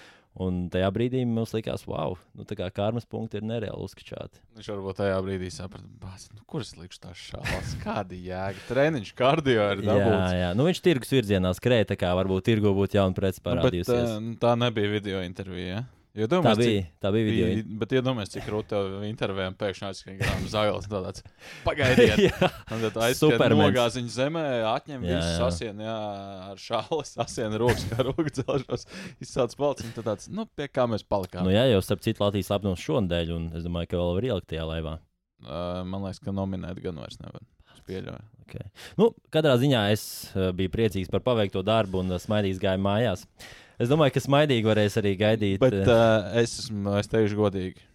[0.42, 4.41] Un tajā brīdī mums likās, wow, nu, tā kā karmas punkti ir nereāli uzskačāti.
[4.58, 5.86] Viņš varbūt tajā brīdī saprata,
[6.34, 8.63] nu, kuras likšu tās šādas, kāda jēga.
[8.65, 10.34] Treniņš, kardio ir dabūts.
[10.34, 10.48] Jā, jā.
[10.58, 14.15] Nu, viņš tirgus virzienā skrēja, tā kā varbūt tirgu būtu jauna preci parādījusies.
[14.17, 15.76] Nu, bet, tā nebija video intervija.
[15.76, 15.84] Ja?
[16.13, 17.45] Jo domāju, tā bija, cik, tā bija video.
[17.49, 20.86] Bija, bet iedomājieties, cik grūti tev intervijām pēkšņi aizskrien zāles.
[20.91, 21.23] Tāds
[21.65, 22.36] pagaidiet,
[22.69, 25.95] tad aizskrien nogāziņu zemē, atņem jā, visu sasienu, jā,
[26.52, 28.86] ar šāles, sasienu rokas, kā rokas dzelžos,
[29.26, 29.95] izsāc palciņu.
[29.95, 31.49] Tad tāds, nu, pie kā mēs palikām.
[31.49, 34.49] Nu jā, jau starp citu Latvijas lapnums šonadēļ, un es domāju, ka vēl var ielikt
[34.54, 34.93] tajā laivā.
[35.41, 37.41] Uh, man liekas, ka nominēt gan vairs nevar.
[38.45, 38.69] Okay.
[39.02, 40.06] Nu, katrā ziņā es
[40.56, 43.26] biju priecīgs par paveikto darbu un smaidīgs gāju mājās.
[43.26, 45.58] Uh, Es domāju, ka smaidīgi varēs arī gaidīt.
[45.64, 47.90] Bet uh, es, esmu, es teikšu godīgi.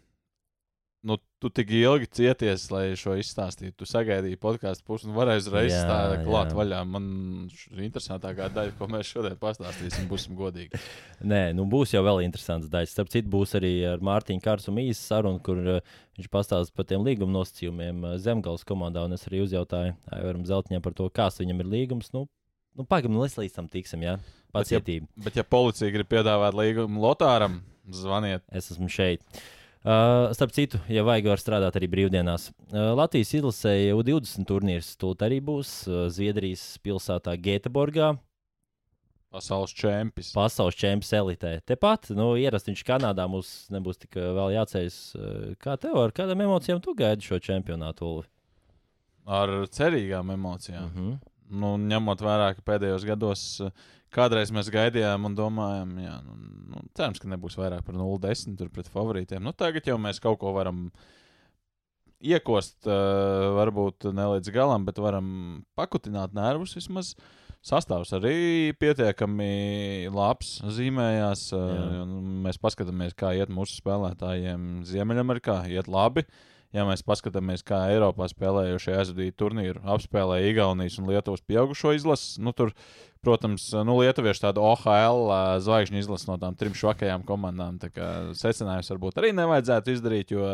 [1.06, 3.76] Nu, tu tik ilgi cieties, lai šo izstāstītu.
[3.78, 6.80] Tu sagaidīji podkāstu pusi un varēji uzreiz tādā klāt vaļā.
[6.90, 7.04] Man
[7.70, 10.80] interesantākā daļa, ko mēs šodien pastāstīsim, būsim godīgi.
[11.32, 12.96] Nē, nu būs jau vēl interesants daļas.
[12.96, 17.06] Starp citu, būs arī ar Mārtiņu Kārsumu īsa saruna, kur uh, viņš pastāstīs par tiem
[17.06, 19.06] līguma nosacījumiem Zemgales komandā.
[19.06, 22.10] Un es arī uzjautāju Aivaram Zeltņam par to, kāds viņam ir līgums.
[22.16, 22.26] Nu,
[22.74, 24.02] nu pagaidām, nu, līdz tam tiksim.
[24.02, 24.18] Jā.
[24.18, 24.37] Ja?
[24.54, 25.06] Pacietību.
[25.06, 28.44] Bet, ja, bet, ja policija grib piedāvāt līgumu Lotāram, zvaniet.
[28.52, 29.24] Es esmu šeit.
[29.78, 32.48] Uh, starp citu, ja vajag, var strādāt arī brīvdienās.
[32.66, 34.96] Uh, Latvijas izlasēja U20 turnīrs.
[34.98, 38.16] Tūlīt arī būs uh, Zviedrijas pilsētā Gēteborgā.
[39.32, 40.32] Pasaules čempions.
[40.34, 41.52] Pasaules čempions elitē.
[41.68, 44.98] Tepat, nu, ierasti viņš Kanādā mums nebūs tik uh, vēl jāceļas.
[45.14, 48.08] Uh, kā tev ar kādām emocijām tu gaidi šo čempionātu?
[48.08, 48.28] Ulvi?
[49.28, 50.88] Ar cerīgām emocijām.
[50.88, 51.12] Uh mhm.
[51.12, 51.34] -huh.
[51.62, 53.70] nu, ņemot vērā, ka pēdējos gados uh,
[54.14, 56.36] Kādreiz mēs gaidījām un domājām, jā, nu,
[56.72, 59.42] nu, cerams, ka nebūs vairāk par 0,10 pret favorītiem.
[59.44, 60.86] Nu, tagad jau mēs kaut ko varam
[62.18, 65.28] iekost, uh, varbūt ne līdz galam, bet varam
[65.78, 67.14] pakutināt nervus vismaz.
[67.68, 71.48] Sastāvs arī pietiekami labs, zīmējās.
[71.56, 72.04] Uh,
[72.46, 75.64] mēs paskatāmies, kā iet mūsu spēlētājiem Ziemeļamerikā.
[75.74, 76.24] Iet labi.
[76.76, 82.52] Ja mēs paskatāmies, kā Eiropā spēlējušie aizvadīja turnīru, apspēlēja Igaunijas un Lietuvas pieaugušo izlases, nu,
[82.52, 82.74] tur
[83.28, 85.26] Protams, nu, Lietuvieši tādu OHL
[85.60, 87.76] zvaigžņu izlasi no tām trim švakajām komandām.
[88.38, 90.46] Secinājums varbūt arī nevajadzētu izdarīt, jo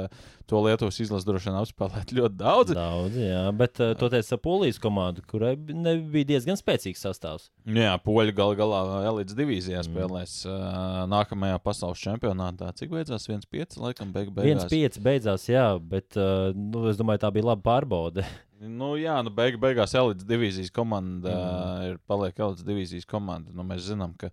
[0.51, 2.75] to Lietuvas izlasi droši vien apspēlēt ļoti daudz.
[2.75, 7.47] Daudz, jā, bet uh, toties ar Polijas komandu, kurai bija diezgan spēcīgs sastāvs.
[7.63, 9.93] Jā, Poļi gal galā elites divīzijā mm.
[9.93, 12.73] spēlēs uh, nākamajā pasaules čempionātā.
[12.75, 13.29] Cik beidzās?
[13.31, 14.67] 1-5, laikam, beig beigās.
[14.67, 18.27] 1-5 beidzās, jā, bet uh, nu, es domāju, tā bija laba pārbaude.
[18.63, 21.87] Nu, jā, nu, beig, beigās elites divīzijas komanda mm.
[21.89, 23.51] ir paliek elites divīzijas komanda.
[23.55, 24.31] Nu, mēs zinām, ka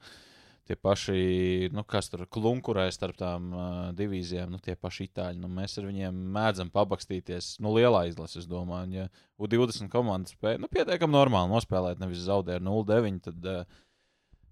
[0.69, 5.49] tie paši, nu, kas tur klunkurē starp tām uh, divīzijām, nu, tie paši itāļi, nu,
[5.51, 7.55] mēs ar viņiem mēdzam pabakstīties.
[7.63, 9.07] Nu, lielā izlase, es domāju, un, ja
[9.41, 13.79] U20 komanda spēja, nu, pietiekami normāli nospēlēt, nevis zaudēt 0-9, tad uh,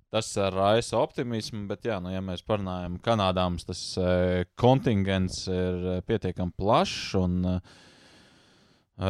[0.10, 6.02] tas raisa optimismu, bet, jā, nu, ja mēs parunājam, Kanādā mums tas uh, kontingents ir
[6.10, 7.14] pietiekami plašs.
[7.22, 7.86] Un, uh,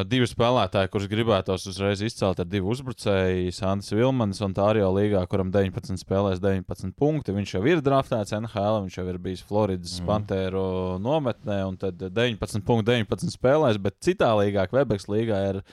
[0.05, 3.49] Divi spēlētāji, kurus gribētos uzreiz izcelt, ir divi uzbrucēji.
[3.57, 7.33] Sandrs Vilmans un Tārio līgā, kuram 19 spēlēs 19 punkti.
[7.33, 10.09] Viņš jau ir draftēts NHL, viņš jau ir bijis Floridas mm.
[10.11, 10.65] Pantēru
[11.01, 15.63] nometnē, un tad 19 punkti 19 spēlēs, bet citā līgā, Kvebeks līgā, ir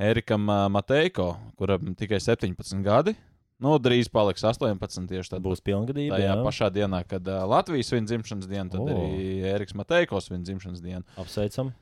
[0.00, 3.12] Erikam Mateiko, kuram tikai 17 gadi.
[3.60, 5.04] Nu, drīz paliks 18.
[5.10, 6.16] Tieši tad būs pilngadība.
[6.16, 6.40] Tajā jā.
[6.48, 8.88] pašā dienā, kad uh, Latvijas svin dzimšanas diena, tad oh.
[8.88, 11.04] arī Eriks Mateiko svin dzimšanas dienu.
[11.20, 11.74] Apsveicam!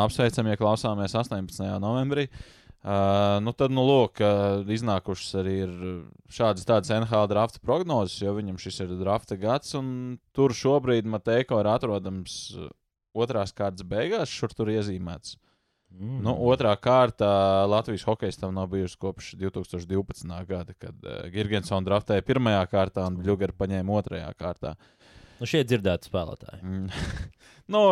[0.00, 1.62] Apsveicam, ja klausāmies 18.
[1.82, 2.28] novembrī.
[2.80, 5.72] Uh, nu tad, nu, lūk, uh, iznākušas arī ir
[6.32, 11.58] šādas tādas NHL drafta prognozes, jo viņam šis ir drafta gads, un tur šobrīd Mateiko
[11.60, 12.38] ir atrodams
[13.12, 15.36] otrās kārtas beigās, šur tur iezīmēts.
[15.90, 16.22] Mm.
[16.22, 17.28] Nu, otrā kārta
[17.68, 20.34] Latvijas hokeistam nav bijusi kopš 2012.
[20.48, 24.76] gada, kad uh, Gigantsons draftēja pirmajā kārtā un Blueger paņēma otrajā kārtā.
[25.40, 26.62] Nu, šie dzirdēti spēlētāji.
[26.62, 26.86] Mm.
[27.74, 27.82] nu,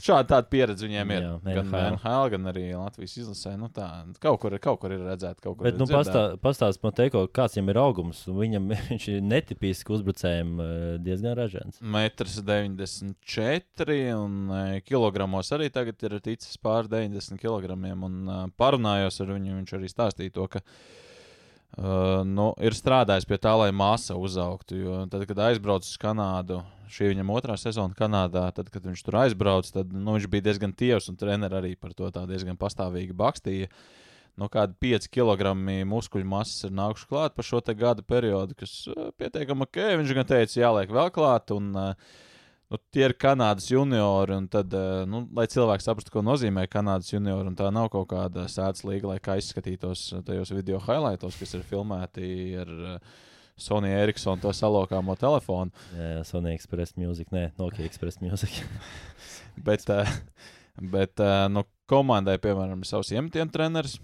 [0.00, 1.22] Šāda pieredze viņiem ir.
[1.26, 1.86] Jā, gan NHL.
[1.94, 3.50] NHL, gan arī Latvijas izlasē.
[3.60, 3.86] Nu, tā,
[4.22, 7.18] kaut, kur, kaut kur ir redzēta, kaut kur Bet, ir nu, pastā, pastāst man teiko,
[7.28, 8.18] kāds viņam ir augums.
[8.40, 10.50] Viņam viņš ir netipisks uzbrucējiem
[11.04, 11.76] diezgan ražants.
[11.84, 14.34] 1,94 m un
[14.86, 17.64] kilogramos arī tagad ir ticis pār 90 kg.
[18.08, 18.14] Un
[18.60, 20.58] parunājos ar viņu, viņš arī stāstīja to, ka
[21.78, 24.78] uh, nu, ir strādājis pie tā, lai masa uzaugtu.
[24.80, 29.20] Jo tad, kad aizbraucu uz Kanādu, šī viņam otrā sezona Kanādā, tad, kad viņš tur
[29.22, 33.70] aizbrauca, tad nu, viņš bija diezgan tievs un treneris arī par to diezgan pastāvīgi bakstīja.
[34.38, 35.52] No nu, kāda 5 kg
[35.90, 39.80] muskuļu masas ir nākuši klāt pa šo gada periodu, kas uh, pietiekami ok.
[40.00, 41.52] Viņš gan teica, jāliek vēl klāt.
[41.52, 42.20] Un, uh,
[42.70, 47.10] Nu, tie ir Kanādas juniori, un tad, uh, nu, lai cilvēki saprastu, ko nozīmē Kanādas
[47.10, 51.56] juniori, un tā nav kaut kāda sēdes līga, lai kā izskatītos tajos video highlightos, kas
[51.58, 52.28] ir filmēti
[52.62, 53.18] ar uh,
[53.60, 55.74] Sonija Eriksona to salokāmo telefonu.
[55.96, 58.62] Jā, jā Sonija Express Music, nē, Nokia Express Music.
[59.66, 59.90] bet,
[60.94, 63.98] bet nu, komandai, piemēram, ir savs iemetienu treneris.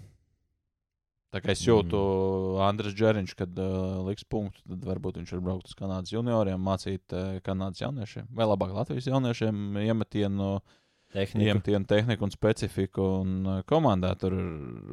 [1.35, 2.59] Tā kā es jūtu, mm.
[2.63, 7.15] Andris Džeriņš, kad uh, liks punktu, tad varbūt viņš var braukt uz Kanādas junioriem, mācīt
[7.15, 10.53] uh, Kanādas jauniešiem, vai labāk Latvijas jauniešiem iemetienu.
[10.55, 10.77] Uh,
[11.17, 11.47] tehniku.
[11.47, 13.07] Iemetienu tehniku un specifiku.
[13.23, 14.47] Un uh, komandā tur ir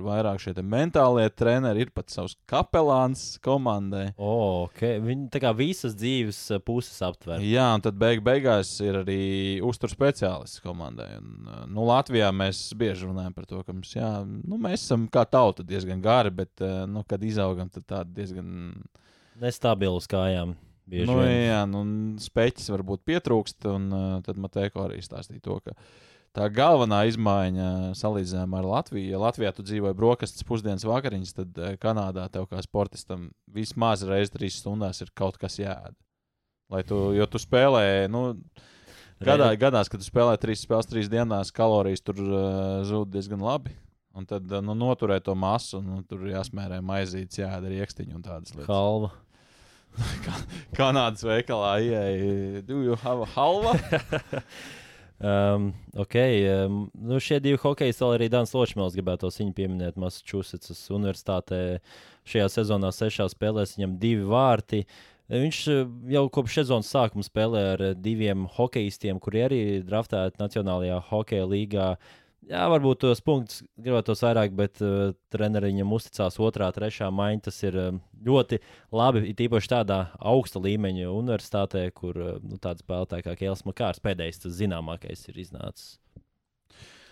[0.06, 4.08] vairāk šie mentālie treneri, ir pat savs kapelāns komandai.
[4.16, 4.98] Oh, okay.
[5.04, 7.44] Viņi tā kā visas dzīves uh, puses aptver.
[7.44, 9.22] Jā, un tad beig beigās ir arī
[9.64, 11.10] uztur speciālists komandai.
[11.20, 15.08] Un, uh, nu, Latvijā mēs bieži runājam par to, ka mums, jā, nu, mēs esam
[15.12, 16.52] kā tauta diezgan gari, bet,
[16.90, 18.48] nu, kad izaugam, tad tādi diezgan
[19.40, 20.54] nestabili uz kājām.
[20.84, 21.84] Nu, jā, nu,
[22.20, 25.72] speķis varbūt pietrūkst, un uh, tad Matēko arī stāstīja to, ka
[26.34, 27.68] tā galvenā izmaiņa
[27.98, 29.12] salīdzinājumā ar Latviju.
[29.12, 34.34] Ja Latvijā tu dzīvoji brokastis, pusdienas vakariņas, tad uh, Kanādā tev kā sportistam vismaz reizes
[34.34, 35.96] trīs stundās ir kaut kas jāēd.
[36.72, 38.26] Lai tu, jo tu spēlē, nu,
[39.22, 42.38] gadā, gadās, kad tu spēlē trīs spēles trīs dienās, kalorijas tur uh,
[42.88, 43.74] zūd diezgan labi.
[44.14, 48.22] Un tad nu, noturēt to masu, un nu, tur jāsmērē maizītes, jāēd arī iekstiņu un
[48.22, 48.70] tādas lietas.
[48.70, 49.10] Halva.
[50.78, 53.74] Kanādas veikalā ieeja, do you have a halva?
[55.18, 56.16] um, ok,
[56.66, 61.80] um, nu šie divi hokeji vēl arī Dāns Ločmēls gribētu viņu pieminēt Massachusetts Universitātē.
[62.24, 64.84] Šajā sezonā sešās spēlēs viņam divi vārti.
[65.32, 71.48] Viņš uh, jau kopš sezonas sākuma spēlē ar diviem hokeistiem, kuri arī draftēti Nacionālajā hokeja
[71.48, 71.94] līgā.
[71.94, 77.42] Uh, Jā, varbūt tos punktus gribētos vairāk, bet uh, treneris viņam uzticās otrā, trešā maiņa.
[77.46, 78.58] Tas ir uh, ļoti
[78.92, 79.24] labi.
[79.30, 84.44] It īpaši tādā augsta līmeņa universitātē, kur uh, nu, tāds spēlētājs kā Kēls Makārs pēdējais,
[84.44, 85.94] tas zināmākais, ir iznācis.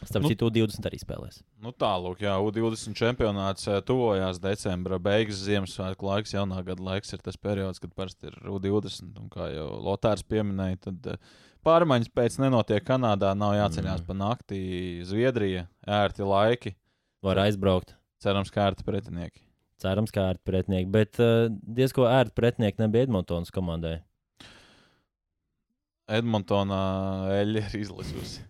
[0.02, 1.38] Starp citu, nu, 20 arī spēlēs.
[1.62, 7.22] Nu, Tālāk, jā, U20 čempionāts uh, tuvojās decembra beigas, Ziemassvētku laiks, jaunā gada laiks ir
[7.22, 9.14] tas periods, kad parasti ir U20.
[9.22, 14.06] Un kā jau Lotārs pieminēja, tad uh, Pārmaiņas pēc nenotiek Kanādā, nav jāceļās mm.
[14.08, 14.62] pa naktī.
[15.06, 16.74] Zviedrija, ērti laiki.
[17.22, 17.94] Var aizbraukt.
[18.22, 19.44] Cerams, ka ērti pretinieki.
[19.82, 24.00] Cerams, ka ērti pretinieki, bet uh, diezko ērti pretinieki nebija Edmontonas komandai.
[26.10, 26.82] Edmontonā
[27.38, 28.42] eļļa ir izlikusi.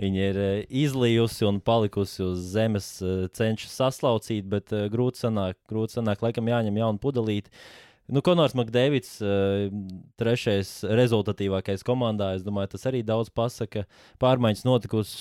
[0.00, 0.48] Viņa ir uh,
[0.82, 6.50] izlījusi un palikusi uz zemes, uh, cenšas saslaucīt, bet uh, grūti sanāk, grūti sanāk, laikam
[6.50, 7.52] jāņem jauna pudelīte.
[8.10, 9.68] Nu, Konors Makdēvids, uh,
[10.18, 12.32] trešais rezultatīvākais komandā.
[12.38, 13.84] Es domāju, tas arī daudz pasaka.
[14.22, 15.12] Pārmaiņas notikus,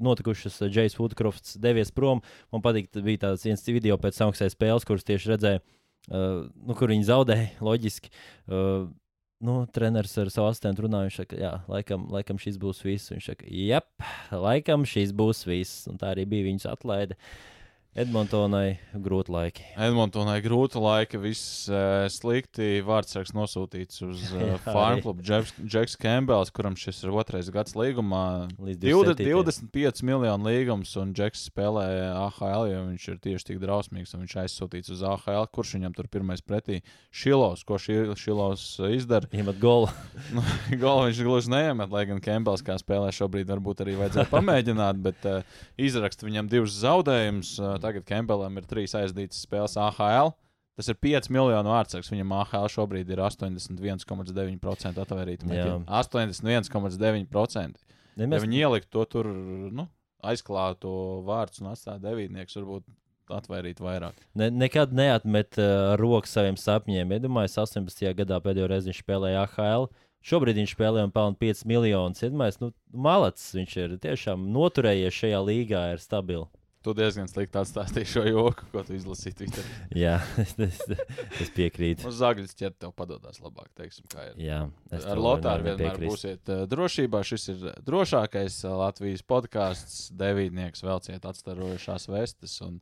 [0.00, 0.62] notikušas.
[0.72, 2.24] Džejs Woodcrofts devies prom.
[2.54, 5.64] Man patīk, bija tāds viens video pēc samaksājas spēles, kuras tieši redzēju,
[6.08, 7.50] nu, kur viņi zaudēja.
[7.68, 8.14] Loģiski.
[9.44, 13.12] Nu, treneris ar savu asistentu runāja, viņš saka, jā, laikam, laikam šis būs viss.
[13.12, 14.06] Viņš saka, jep,
[14.46, 15.84] laikam šis būs viss.
[15.90, 17.18] Un tā arī bija viņas atlaide.
[17.18, 17.55] Uh,
[17.96, 19.62] Edmontonai grūti laiki.
[19.80, 21.16] Edmontonai grūti laiki.
[21.16, 22.82] Viss uh, slikti.
[22.84, 25.24] Vārdsargs nosūtīts uz uh, farm klubu.
[25.24, 28.50] Džeks Kembels, kuram šis ir otrais gads līgumā.
[28.60, 34.12] Līdz 20, 25 miljonu līgums, un Džeks spēlē AHL, jo viņš ir tieši tik drausmīgs.
[34.12, 35.48] Viņš aizsūtīts uz AHL.
[35.56, 36.82] Kurš viņam tur pirmais pretī?
[37.08, 37.64] Šilovs.
[37.64, 39.32] Ko Šilovs izdara?
[39.36, 39.88] Iemet golu.
[40.36, 40.44] nu,
[40.76, 45.32] golu viņš gluži neiemet, lai gan Kembels kā spēlē šobrīd varbūt arī vajadzētu pamēģināt, bet
[45.32, 47.56] uh, izrakst viņam divus zaudējumus.
[47.56, 50.34] Uh, tagad Kempelam ir trīs aizdītas spēles AHL.
[50.76, 52.10] Tas ir 5 miljonu vārdsargs.
[52.12, 55.48] Viņam AHL šobrīd ir 81,9% atvērīta.
[55.88, 57.86] 81,9%.
[58.16, 58.44] Ja mēs...
[58.44, 59.28] viņi ielikt to tur,
[59.72, 59.86] nu,
[60.24, 60.90] aizklātu
[61.26, 62.84] vārdu un atstātu devītnieks, varbūt
[63.36, 64.18] atvairīt vairāk.
[64.38, 67.16] Ne, nekad neatmet uh, roku saviem sapņiem.
[67.16, 68.12] Iedomājieties, 18.
[68.20, 69.88] gadā pēdējo reizi viņš spēlēja AHL.
[70.26, 72.22] Šobrīd viņš spēlē un pelna 5 miljonus.
[72.26, 72.72] Iedomājieties, nu,
[73.06, 76.50] malacis viņš ir tiešām noturējies šajā līgā, ir stabils.
[76.86, 79.70] Tu diezgan slikti atstāstīji šo joku, ko tu izlasīji Twitterī.
[79.98, 80.52] Jā, es,
[80.86, 82.06] es, piekrītu.
[82.06, 84.36] Uz zāģis ķert tev padodas labāk, teiksim, kā ir.
[84.44, 84.60] Jā,
[84.94, 86.12] Ar Lotāru vienmēr piekrīst.
[86.12, 87.24] būsiet uh, drošībā.
[87.26, 89.98] Šis ir drošākais uh, Latvijas podkāsts.
[90.14, 92.54] Devītnieks velciet atstarojušās vestes.
[92.62, 92.78] Un,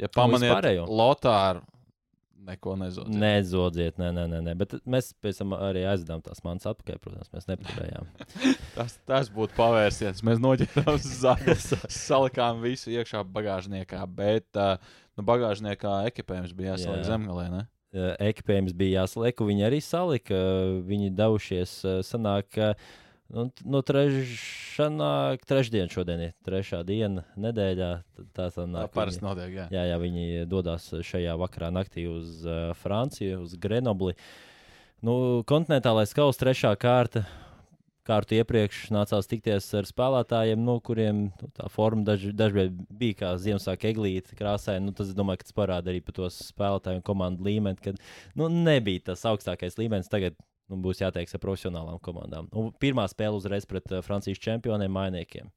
[0.00, 1.66] ja pamaniet Lotāru,
[2.46, 3.18] neko nezodziet.
[3.20, 4.54] Nezodziet, nē, nē, nē, nē.
[4.60, 8.10] Bet mēs pēc tam arī aizdevām tās manas atpakaļ, protams, mēs nepaturējām.
[8.78, 10.24] tas, tas būtu pavērsiens.
[10.26, 11.70] Mēs noķērām zāles,
[12.08, 14.76] salikām visu iekšā bagāžniekā, bet uh,
[15.16, 17.08] nu, bagāžniekā ekipējums bija jāsaliek Jā.
[17.12, 17.46] zemgalē.
[17.52, 17.64] Ne?
[18.24, 20.38] Ekipējums bija jāsaliek, viņi arī salika.
[20.88, 21.76] Viņi devušies,
[22.06, 22.72] sanāk, ka
[23.32, 25.12] Nu, no trešdienā,
[25.48, 27.92] trešdien šodien ir trešā diena nedēļā.
[28.36, 28.90] Tā tā nāk.
[28.90, 29.68] Tā parasti notiek, jā.
[29.72, 29.84] jā.
[29.90, 34.12] Jā, viņi dodas šajā vakarā naktī uz uh, Franciju, uz Grenobli.
[35.04, 37.24] Nu, kontinentālais kausa trešā kārta.
[38.04, 43.30] Kārtu iepriekš nācās tikties ar spēlētājiem, no kuriem nu, tā forma daž, dažreiz bija kā
[43.40, 44.84] Ziemassvētku eglīte krāsaina.
[44.84, 47.96] Nu, tas, domāju, ka tas parāda arī par to spēlētāju un komandu līmeni, kad
[48.36, 50.12] nu, nebija tas augstākais līmenis.
[50.12, 50.36] Tagad
[50.70, 52.48] nu, būs jāteiks ar profesionālām komandām.
[52.56, 55.50] Un pirmā spēle uzreiz pret uh, Francijas čempioniem, mainiekiem.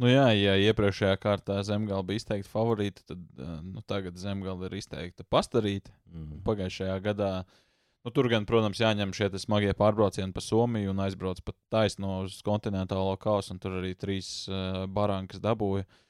[0.00, 4.78] Nu jā, ja iepriekšējā kārtā zemgala bija izteikti favorīti, tad uh, nu, tagad zemgala ir
[4.80, 5.92] izteikti pastarīti.
[6.10, 6.42] Mm -hmm.
[6.48, 7.32] Pagājušajā gadā
[8.04, 12.40] nu, tur gan, protams, jāņem šie smagie pārbraucieni pa Somiju un aizbrauc pat taisno uz
[12.42, 15.84] kontinentālo kausu, un tur arī trīs uh, barankas dabūja.
[15.84, 16.00] Uh,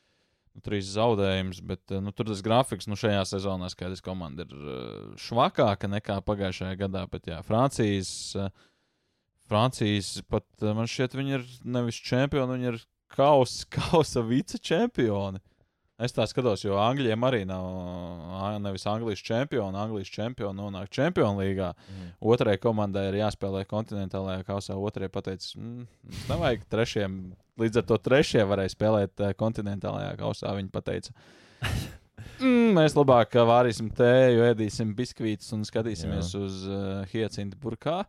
[0.56, 4.52] nu, trīs zaudējumus, bet nu, tur tas grafiks nu, šajā sezonā skaidrs, ka komanda ir
[4.56, 7.06] uh, švakāka nekā pagājušajā gadā.
[7.12, 8.50] Bet jā, Francijas, uh,
[9.50, 12.82] Francijas pat man šķiet, viņi ir nevis čempioni, viņi ir
[13.16, 15.42] kausa, kausa vice čempioni.
[16.02, 17.66] Es tā skatos, jo Anglijam arī nav
[18.64, 21.68] nevis Anglijas čempioni, Anglijas čempioni nonāk Čempionu līgā.
[21.76, 22.08] Mm.
[22.32, 24.74] Otrai komandai ir jāspēlē kontinentālajā kausā.
[24.74, 25.84] Otrai pateica, mm,
[26.32, 27.20] nevajag trešiem,
[27.60, 30.54] līdz ar to trešie varēja spēlēt kontinentālajā kausā.
[30.56, 31.14] Viņi teica,
[32.42, 36.44] mm, mēs labāk vārīsim tēju, ēdīsim biskvītus un skatīsimies Jā.
[36.44, 38.02] uz uh, Hiecinta burkā.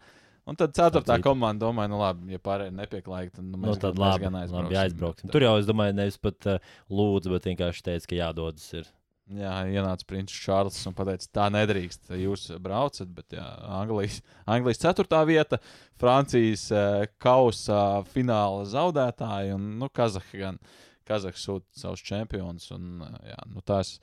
[0.44, 4.00] Un tad ceturtā komanda domāja, nu labi, ja pārējie nepieklājīgi, tad nu, mēs nu, tad
[4.02, 4.68] labi, gan aizbrauksim.
[4.68, 5.32] Labi, aizbrauksim.
[5.32, 8.66] Tur jau es domāju, nevis pat uh, lūdzu, bet vienkārši teica, ka jādodas.
[8.76, 8.90] Ir.
[9.32, 12.12] Jā, ienāca princis Čārlis un teica, tā nedrīkst.
[12.20, 15.62] Jūs braucat, bet jā, Anglijas, Anglijas ceturtā vieta,
[16.02, 20.60] Francijas uh, kausa fināla zaudētāji un nu, Kazahs gan.
[21.08, 22.68] Kazahs sūta savus čempionus.
[22.76, 23.96] Un, uh, jā, nu, tās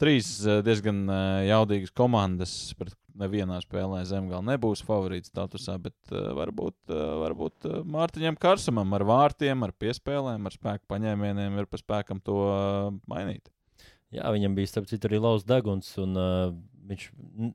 [0.00, 6.32] trīs uh, diezgan uh, jaudīgas komandas, pret nevienā spēlē zemgala nebūs favorīts statusā, bet uh,
[6.36, 11.80] varbūt, uh, varbūt uh, Mārtiņam Karsam ar vārtiem, ar piespēlēm, ar spēku paņēmieniem ir pa
[11.80, 12.40] spēkam to
[13.08, 13.52] mainīt.
[14.14, 16.54] Jā, viņam bija starp citu arī lauz deguns, un uh,
[16.86, 17.06] viņš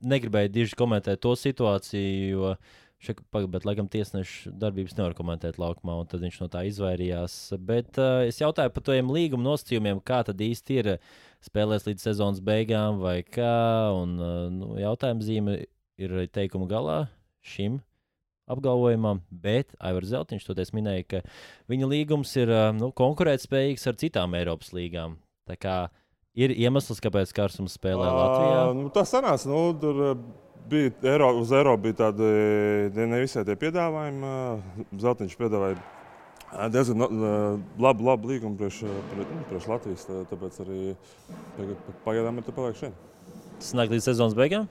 [0.04, 2.54] negribēja diži komentēt to situāciju, jo
[3.02, 7.36] šeit, bet, laikam, tiesneša darbības nevar komentēt laukumā, un tad viņš no tā izvairījās.
[7.64, 10.90] Bet uh, es jautāju par tiem līguma nosacījumiem, kā tad īsti ir.
[11.42, 13.56] Spēlēs līdz sezonas beigām vai kā.
[13.98, 15.56] Un, uh, nu, jautājuma zīme
[15.98, 16.98] ir teikuma galā
[17.42, 17.80] šim
[18.52, 21.20] apgalvojumam, bet Aivars Zeltiņš toties minēja, ka
[21.72, 25.16] viņa līgums ir uh, nu, konkurētspējīgs ar citām Eiropas līgām.
[25.48, 25.76] Tā kā
[26.38, 28.60] ir iemesls, kāpēc Kārsums spēlē Latvijā.
[28.70, 29.98] Uh, nu, tas sanāca, nu, tur
[30.72, 32.28] bija Eiro, uz Eiropu bija tādi
[32.96, 34.30] ne visai tie piedāvājumi.
[35.02, 37.04] Zeltiņš piedāvāja diezgan
[37.80, 40.08] labu, labu līgumu priekš, nu, priekš Latvijas.
[40.32, 40.80] Tāpēc arī
[42.06, 43.06] pagaidām ir paliek šeit.
[43.60, 44.66] Tas nāk līdz sezonas beigām?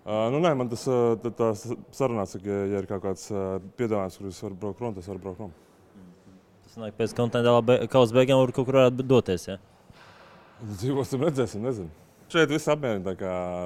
[0.00, 1.50] Uh, nu, nē, man tas tā- tā
[1.94, 3.26] sarunāts, ka, ja ir kaut kāds
[3.76, 5.50] piedāvājums, kurš var braukt prom, tas var braukt prom.
[6.64, 9.44] Tas nāk pēc kontinentālā be kausa beigām, var kaut kur varētu doties.
[9.50, 9.58] Ja?
[10.60, 11.90] Dzīvosim, redzēsim, nezinu.
[12.30, 13.14] Šeit viss apmierina,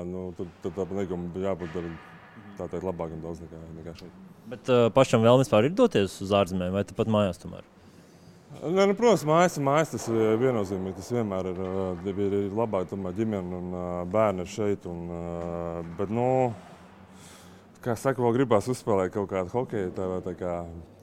[0.08, 1.94] nu, tad, tad tā līguma jābūt ar-
[2.58, 4.18] tā teikt labākam daudz nekā, nekā šeit.
[4.48, 7.64] Bet uh, pašam vēl vispār ir doties uz ārzemēm, vai tepat mājās tomēr?
[8.62, 10.94] Nē, nu, protams, mājas, mājas tas ir viennozīmīgi.
[11.00, 11.58] Tas vienmēr ir,
[12.12, 13.74] ir, ir labāk, tomēr ģimene un
[14.12, 14.86] bērni ir šeit.
[14.88, 15.02] Un,
[15.98, 16.28] bet, nu,
[17.84, 19.90] kā saka, vēl gribās uzspēlēt kaut kādu hokeju.
[19.96, 20.54] Tā, tā kā,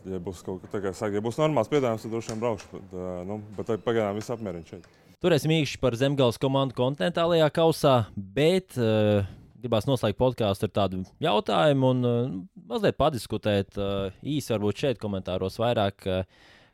[0.10, 2.72] ja būs kaut kā tāda, ja būs normāls piedāvājums, tad droši vien braukšu.
[2.72, 4.88] Bet, nu, bet pagaidām viss apmierina šeit.
[5.22, 9.22] Turēsim īkšķi par zemgāles komandu kontinentālajā kausā, bet uh,
[9.62, 12.32] gribās noslēgt podkāstu ar tādu jautājumu un uh,
[12.72, 16.24] mazliet padiskutēt uh, īsi, varbūt šeit komentāros vairāk uh,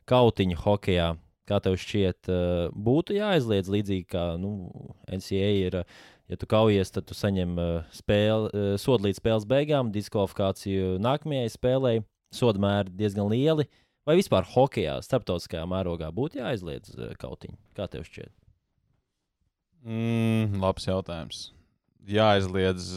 [0.07, 1.09] kautiņu hokeja.
[1.47, 4.53] Kā tev šķiet, uh, būtu jāaizliedz līdzīgi kā nu,
[5.11, 5.81] NCA ir.
[5.83, 10.97] Uh, Ja tu kaujies, tad tu saņem uh, spēli, uh, sodu līdz spēles beigām, diskvalifikāciju
[10.99, 12.01] nākamajai spēlei.
[12.35, 13.63] Soda mēri diezgan lieli.
[14.07, 17.57] Vai vispār hokeja, starptautiskajā mērogā, būtu jāaizliedz uh, kautiņi?
[17.75, 18.31] Kā tev šķiet?
[19.87, 21.41] Mm, labs jautājums.
[22.07, 22.87] Jāizliedz.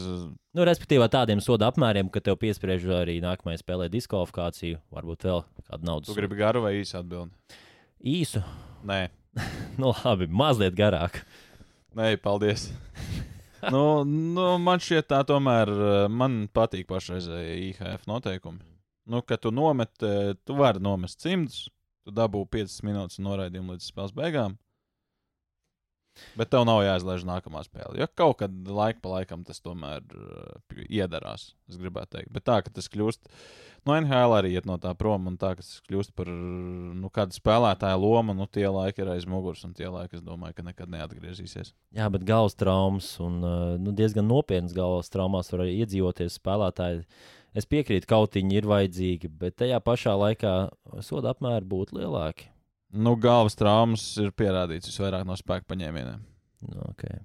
[0.55, 5.87] Nu, respektīvi, tādiem soda apmēriem, ka tev piespriež arī nākamajai spēlē diskvalifikāciju, varbūt vēl kādu
[5.87, 7.59] naudas Tu gribi garu vai īsu atbildi?
[8.01, 8.39] īsu.
[8.87, 9.09] Nē,
[9.81, 11.21] Nu, labi, mazliet garāk.
[11.95, 12.69] Nē paldies.
[13.71, 18.63] nu, nu, man šķiet, tā tomēr eh, man patīk pašreizējie IHF noteikumi.
[19.11, 21.65] Nu, kad tu nomet, eh, tu vari nomest cimdus,
[22.05, 24.55] tu dabū 5 minūtes noraidījumu līdz spēles beigām.
[26.35, 27.95] Bet tev nav jāizlaiž nākamā spēle.
[27.99, 31.51] Jo kaut kad laika pa laikam tas tomēr uh, iedarās.
[31.71, 32.31] Es gribētu teikt.
[32.35, 33.29] Bet tā, ka tas kļūst.
[33.87, 37.35] No NHL arī iet no tā prom, un tā, ka tas kļūst par nu, kādu
[37.37, 38.35] spēlētāju lomu.
[38.37, 41.73] Nu, tie laiki ir aiz muguras, un tie laiki, es domāju, ka nekad neatgriezīsies.
[41.97, 47.05] Jā, bet galvas traumas un uh, nu, diezgan nopietnas galvas traumas var iedzīvoties spēlētāji.
[47.57, 50.53] Es piekrītu, ka kautiņi ir vajadzīgi, bet tajā pašā laikā
[51.03, 52.47] soda apmēri būtu lielāki.
[52.91, 56.23] Nu, galvas traumas ir pierādīts visvairāk no spēka paņēmieniem.
[56.67, 57.19] Nu, okay.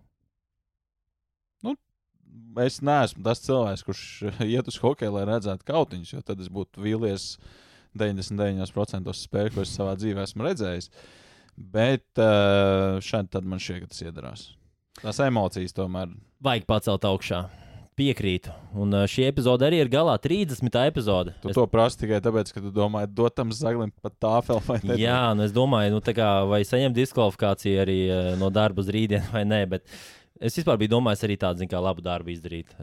[2.63, 4.03] Es neesmu tas cilvēks, kurš
[4.55, 7.35] iet uz hokeju, lai redzētu kautiņus, jo tad es būtu vīlies
[7.97, 10.91] 99% spēku, ko es savā dzīvē esmu redzējis.
[11.57, 14.49] Bet uh, šādi man šķiet, ka tas iedarās.
[15.01, 16.13] Tās emocijas tomēr.
[16.45, 17.47] Vajag pacelt augšā.
[17.97, 18.53] Piekrītu.
[18.77, 20.69] Un uh, šī epizode arī ir galā 30.
[20.85, 21.33] epizode.
[21.41, 21.57] Tu es...
[21.57, 24.99] to prasi tikai tāpēc, ka tu domā, dot tam zaglim pat tāfeli vai ne.
[25.01, 29.33] Jā, nu es domāju, nu, kā, vai saņemt diskvalifikāciju arī uh, no darba uz rītdienu
[29.33, 29.63] vai nē.
[29.73, 29.89] Bet
[30.37, 32.77] es vispār biju domājis arī tādu, kā labu darbu izdarīt.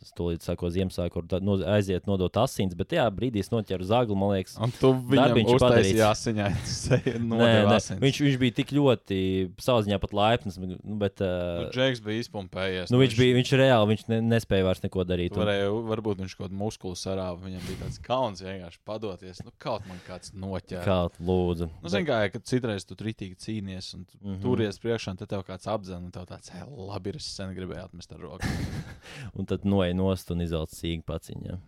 [0.00, 4.32] Stulīt sako Ziemassvētku, kur no, aiziet nodot asins, bet tajā brīdī es noķeru zagli, man
[4.32, 4.54] liekas.
[4.62, 6.76] Un tu viņam uztaisīji asiņains.
[7.32, 9.18] nē, nē, viņš, viņš bija tik ļoti
[9.60, 10.56] savā ziņā pat laipns.
[10.60, 12.92] Nu, bet, uh, Džeks bija izpumpējies.
[12.94, 15.36] Nu, viņš, bija, viņš reāli viņš ne, nespēja vairs neko darīt.
[15.36, 17.36] Varēja, varbūt viņš kaut kādu muskulu sarāva.
[17.44, 19.42] Viņam bija tāds kauns vienkārši padoties.
[19.44, 20.84] Nu, kaut man kāds noķēra.
[20.86, 21.70] Kaut lūdzu.
[21.84, 24.40] Nu, zin, kā, kad citreiz tu tritīgi cīnies un mm -hmm.
[24.44, 27.84] turies priekšā, un tad tev kāds apzina, un tev tāds, labi, ir, es sen gribēju
[27.84, 28.48] atmest ar roku.
[29.38, 31.58] un tad noej nost un izvelc sīgu paciņu.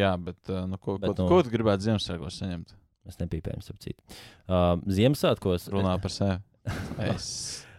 [0.00, 2.74] Jā, bet, nu, ko, bet, ko, nu, ko tu gribētu Ziemassvētkos saņemt?
[3.08, 4.18] Mēs nepīpējam, ap citu.
[4.44, 6.40] Uh, Ziemassvētkos runā par sevi.
[7.10, 7.30] Es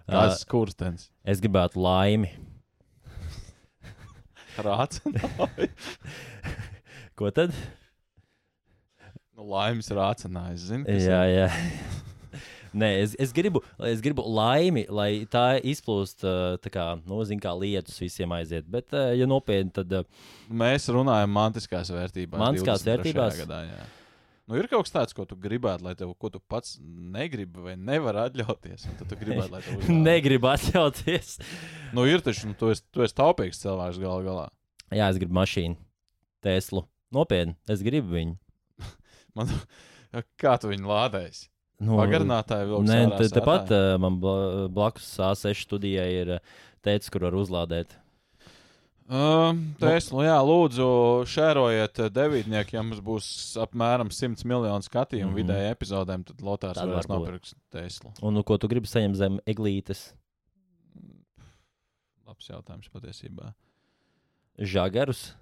[0.09, 1.09] esmu kurstens.
[1.23, 2.31] Es gribētu laimi.
[4.59, 5.69] Rācināju.
[7.19, 7.53] ko tad?
[9.37, 10.99] Nu, laimes rācinājis, zini?
[11.05, 11.47] Jā, jā.
[12.71, 16.23] Nē, es, es, gribu, es gribu laimi, lai tā izplūst,
[16.63, 18.67] tā kā, nu, zin, kā lietus visiem aiziet.
[18.71, 19.91] Bet, ja nopietni, tad.
[20.47, 22.39] Mēs runājam mantiskās vērtībās.
[22.39, 23.41] Mantiskās vērtībās.
[23.43, 23.83] Gadā, jā.
[24.47, 27.75] nu, ir kaut kas tāds, ko tu gribētu, lai tev, ko tu pats negribi vai
[27.75, 28.87] nevari atļauties.
[29.01, 31.35] Tad tu gribētu, lai tev negribu atļauties.
[31.97, 34.47] nu, ir taču, nu, tu esi, tu esi taupīgs cilvēks gal galā.
[34.95, 35.75] Jā, es gribu mašīnu,
[36.43, 36.87] Teslu.
[37.11, 38.37] Nopietni, es gribu viņu.
[39.35, 39.51] Man,
[40.39, 41.50] kā tu viņu lādēsi?
[41.81, 46.31] Nu, Pagarinātāji vēl Nē, te, tepat uh, man blakus A6 studijai ir
[46.85, 47.95] teicis, kur var uzlādēt.
[49.11, 50.85] Uh, Tesla, nu, jā, lūdzu,
[51.27, 53.25] šērojiet devītnieku, ja mums būs
[53.59, 55.41] apmēram 100 miljonu skatījumu mm -hmm.
[55.41, 57.25] vidēji epizodēm, tad Lotārs Tad varēs varbūt.
[57.25, 58.13] nopirkt Teslu.
[58.21, 60.13] Un nu, ko tu gribi saņemt zem eglītes?
[62.27, 63.51] Labs jautājums patiesībā.
[64.57, 65.33] Žagarus.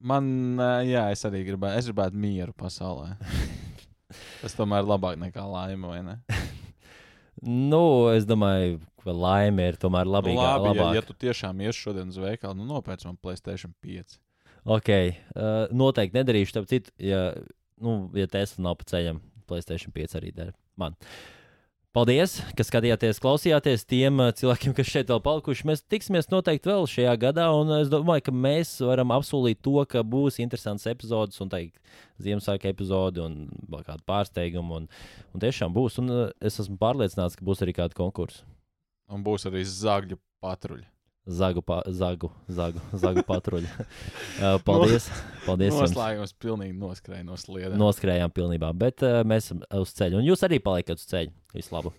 [0.00, 3.16] Man, jā, es arī gribētu, es gribētu mieru pasaulē.
[4.42, 6.18] Tas tomēr ir labāk nekā laime, vai ne?
[7.46, 10.36] Nu, es domāju, ka laime ir tomēr Nu, labāka.
[10.40, 10.94] labi, ja, labāk.
[10.96, 14.16] ja tu tiešām iesi šodien uz veikalu, nu nopērc man Playstation 5.
[14.72, 16.54] Ok, uh, noteikti nedarīšu.
[16.56, 17.20] Tāpēc, ja,
[17.84, 20.56] nu, ja Tesla nav pa ceļam, Playstation 5 arī dara.
[20.80, 20.96] Man.
[21.96, 25.64] Paldies, ka skatījāties, klausījāties tiem uh, cilvēkiem, kas šeit vēl palikuši.
[25.64, 30.02] Mēs tiksimies noteikti vēl šajā gadā, un es domāju, ka mēs varam apsolīt to, ka
[30.04, 31.80] būs interesants epizodes un teikt,
[32.20, 33.38] Ziemassvētku epizode un
[33.72, 34.82] vēl kāda pārsteiguma.
[34.82, 34.90] Un,
[35.32, 38.44] un tiešām būs, un uh, es esmu pārliecināts, ka būs arī kāda konkursa.
[39.08, 40.84] Un būs arī zāģu patruļi.
[41.26, 43.66] Zagu, pa, zagu, zagu, zagu patruļi.
[44.36, 45.06] Uh, paldies!
[45.46, 45.72] paldies.
[45.72, 47.78] Noslēgums pilnīgi noskrēja no sliedes.
[47.80, 50.20] Noskrējām pilnībā, bet uh, mēs esam uz ceļa.
[50.20, 51.32] Un jūs arī paliekat uz ceļa.
[51.56, 51.94] Visu labu!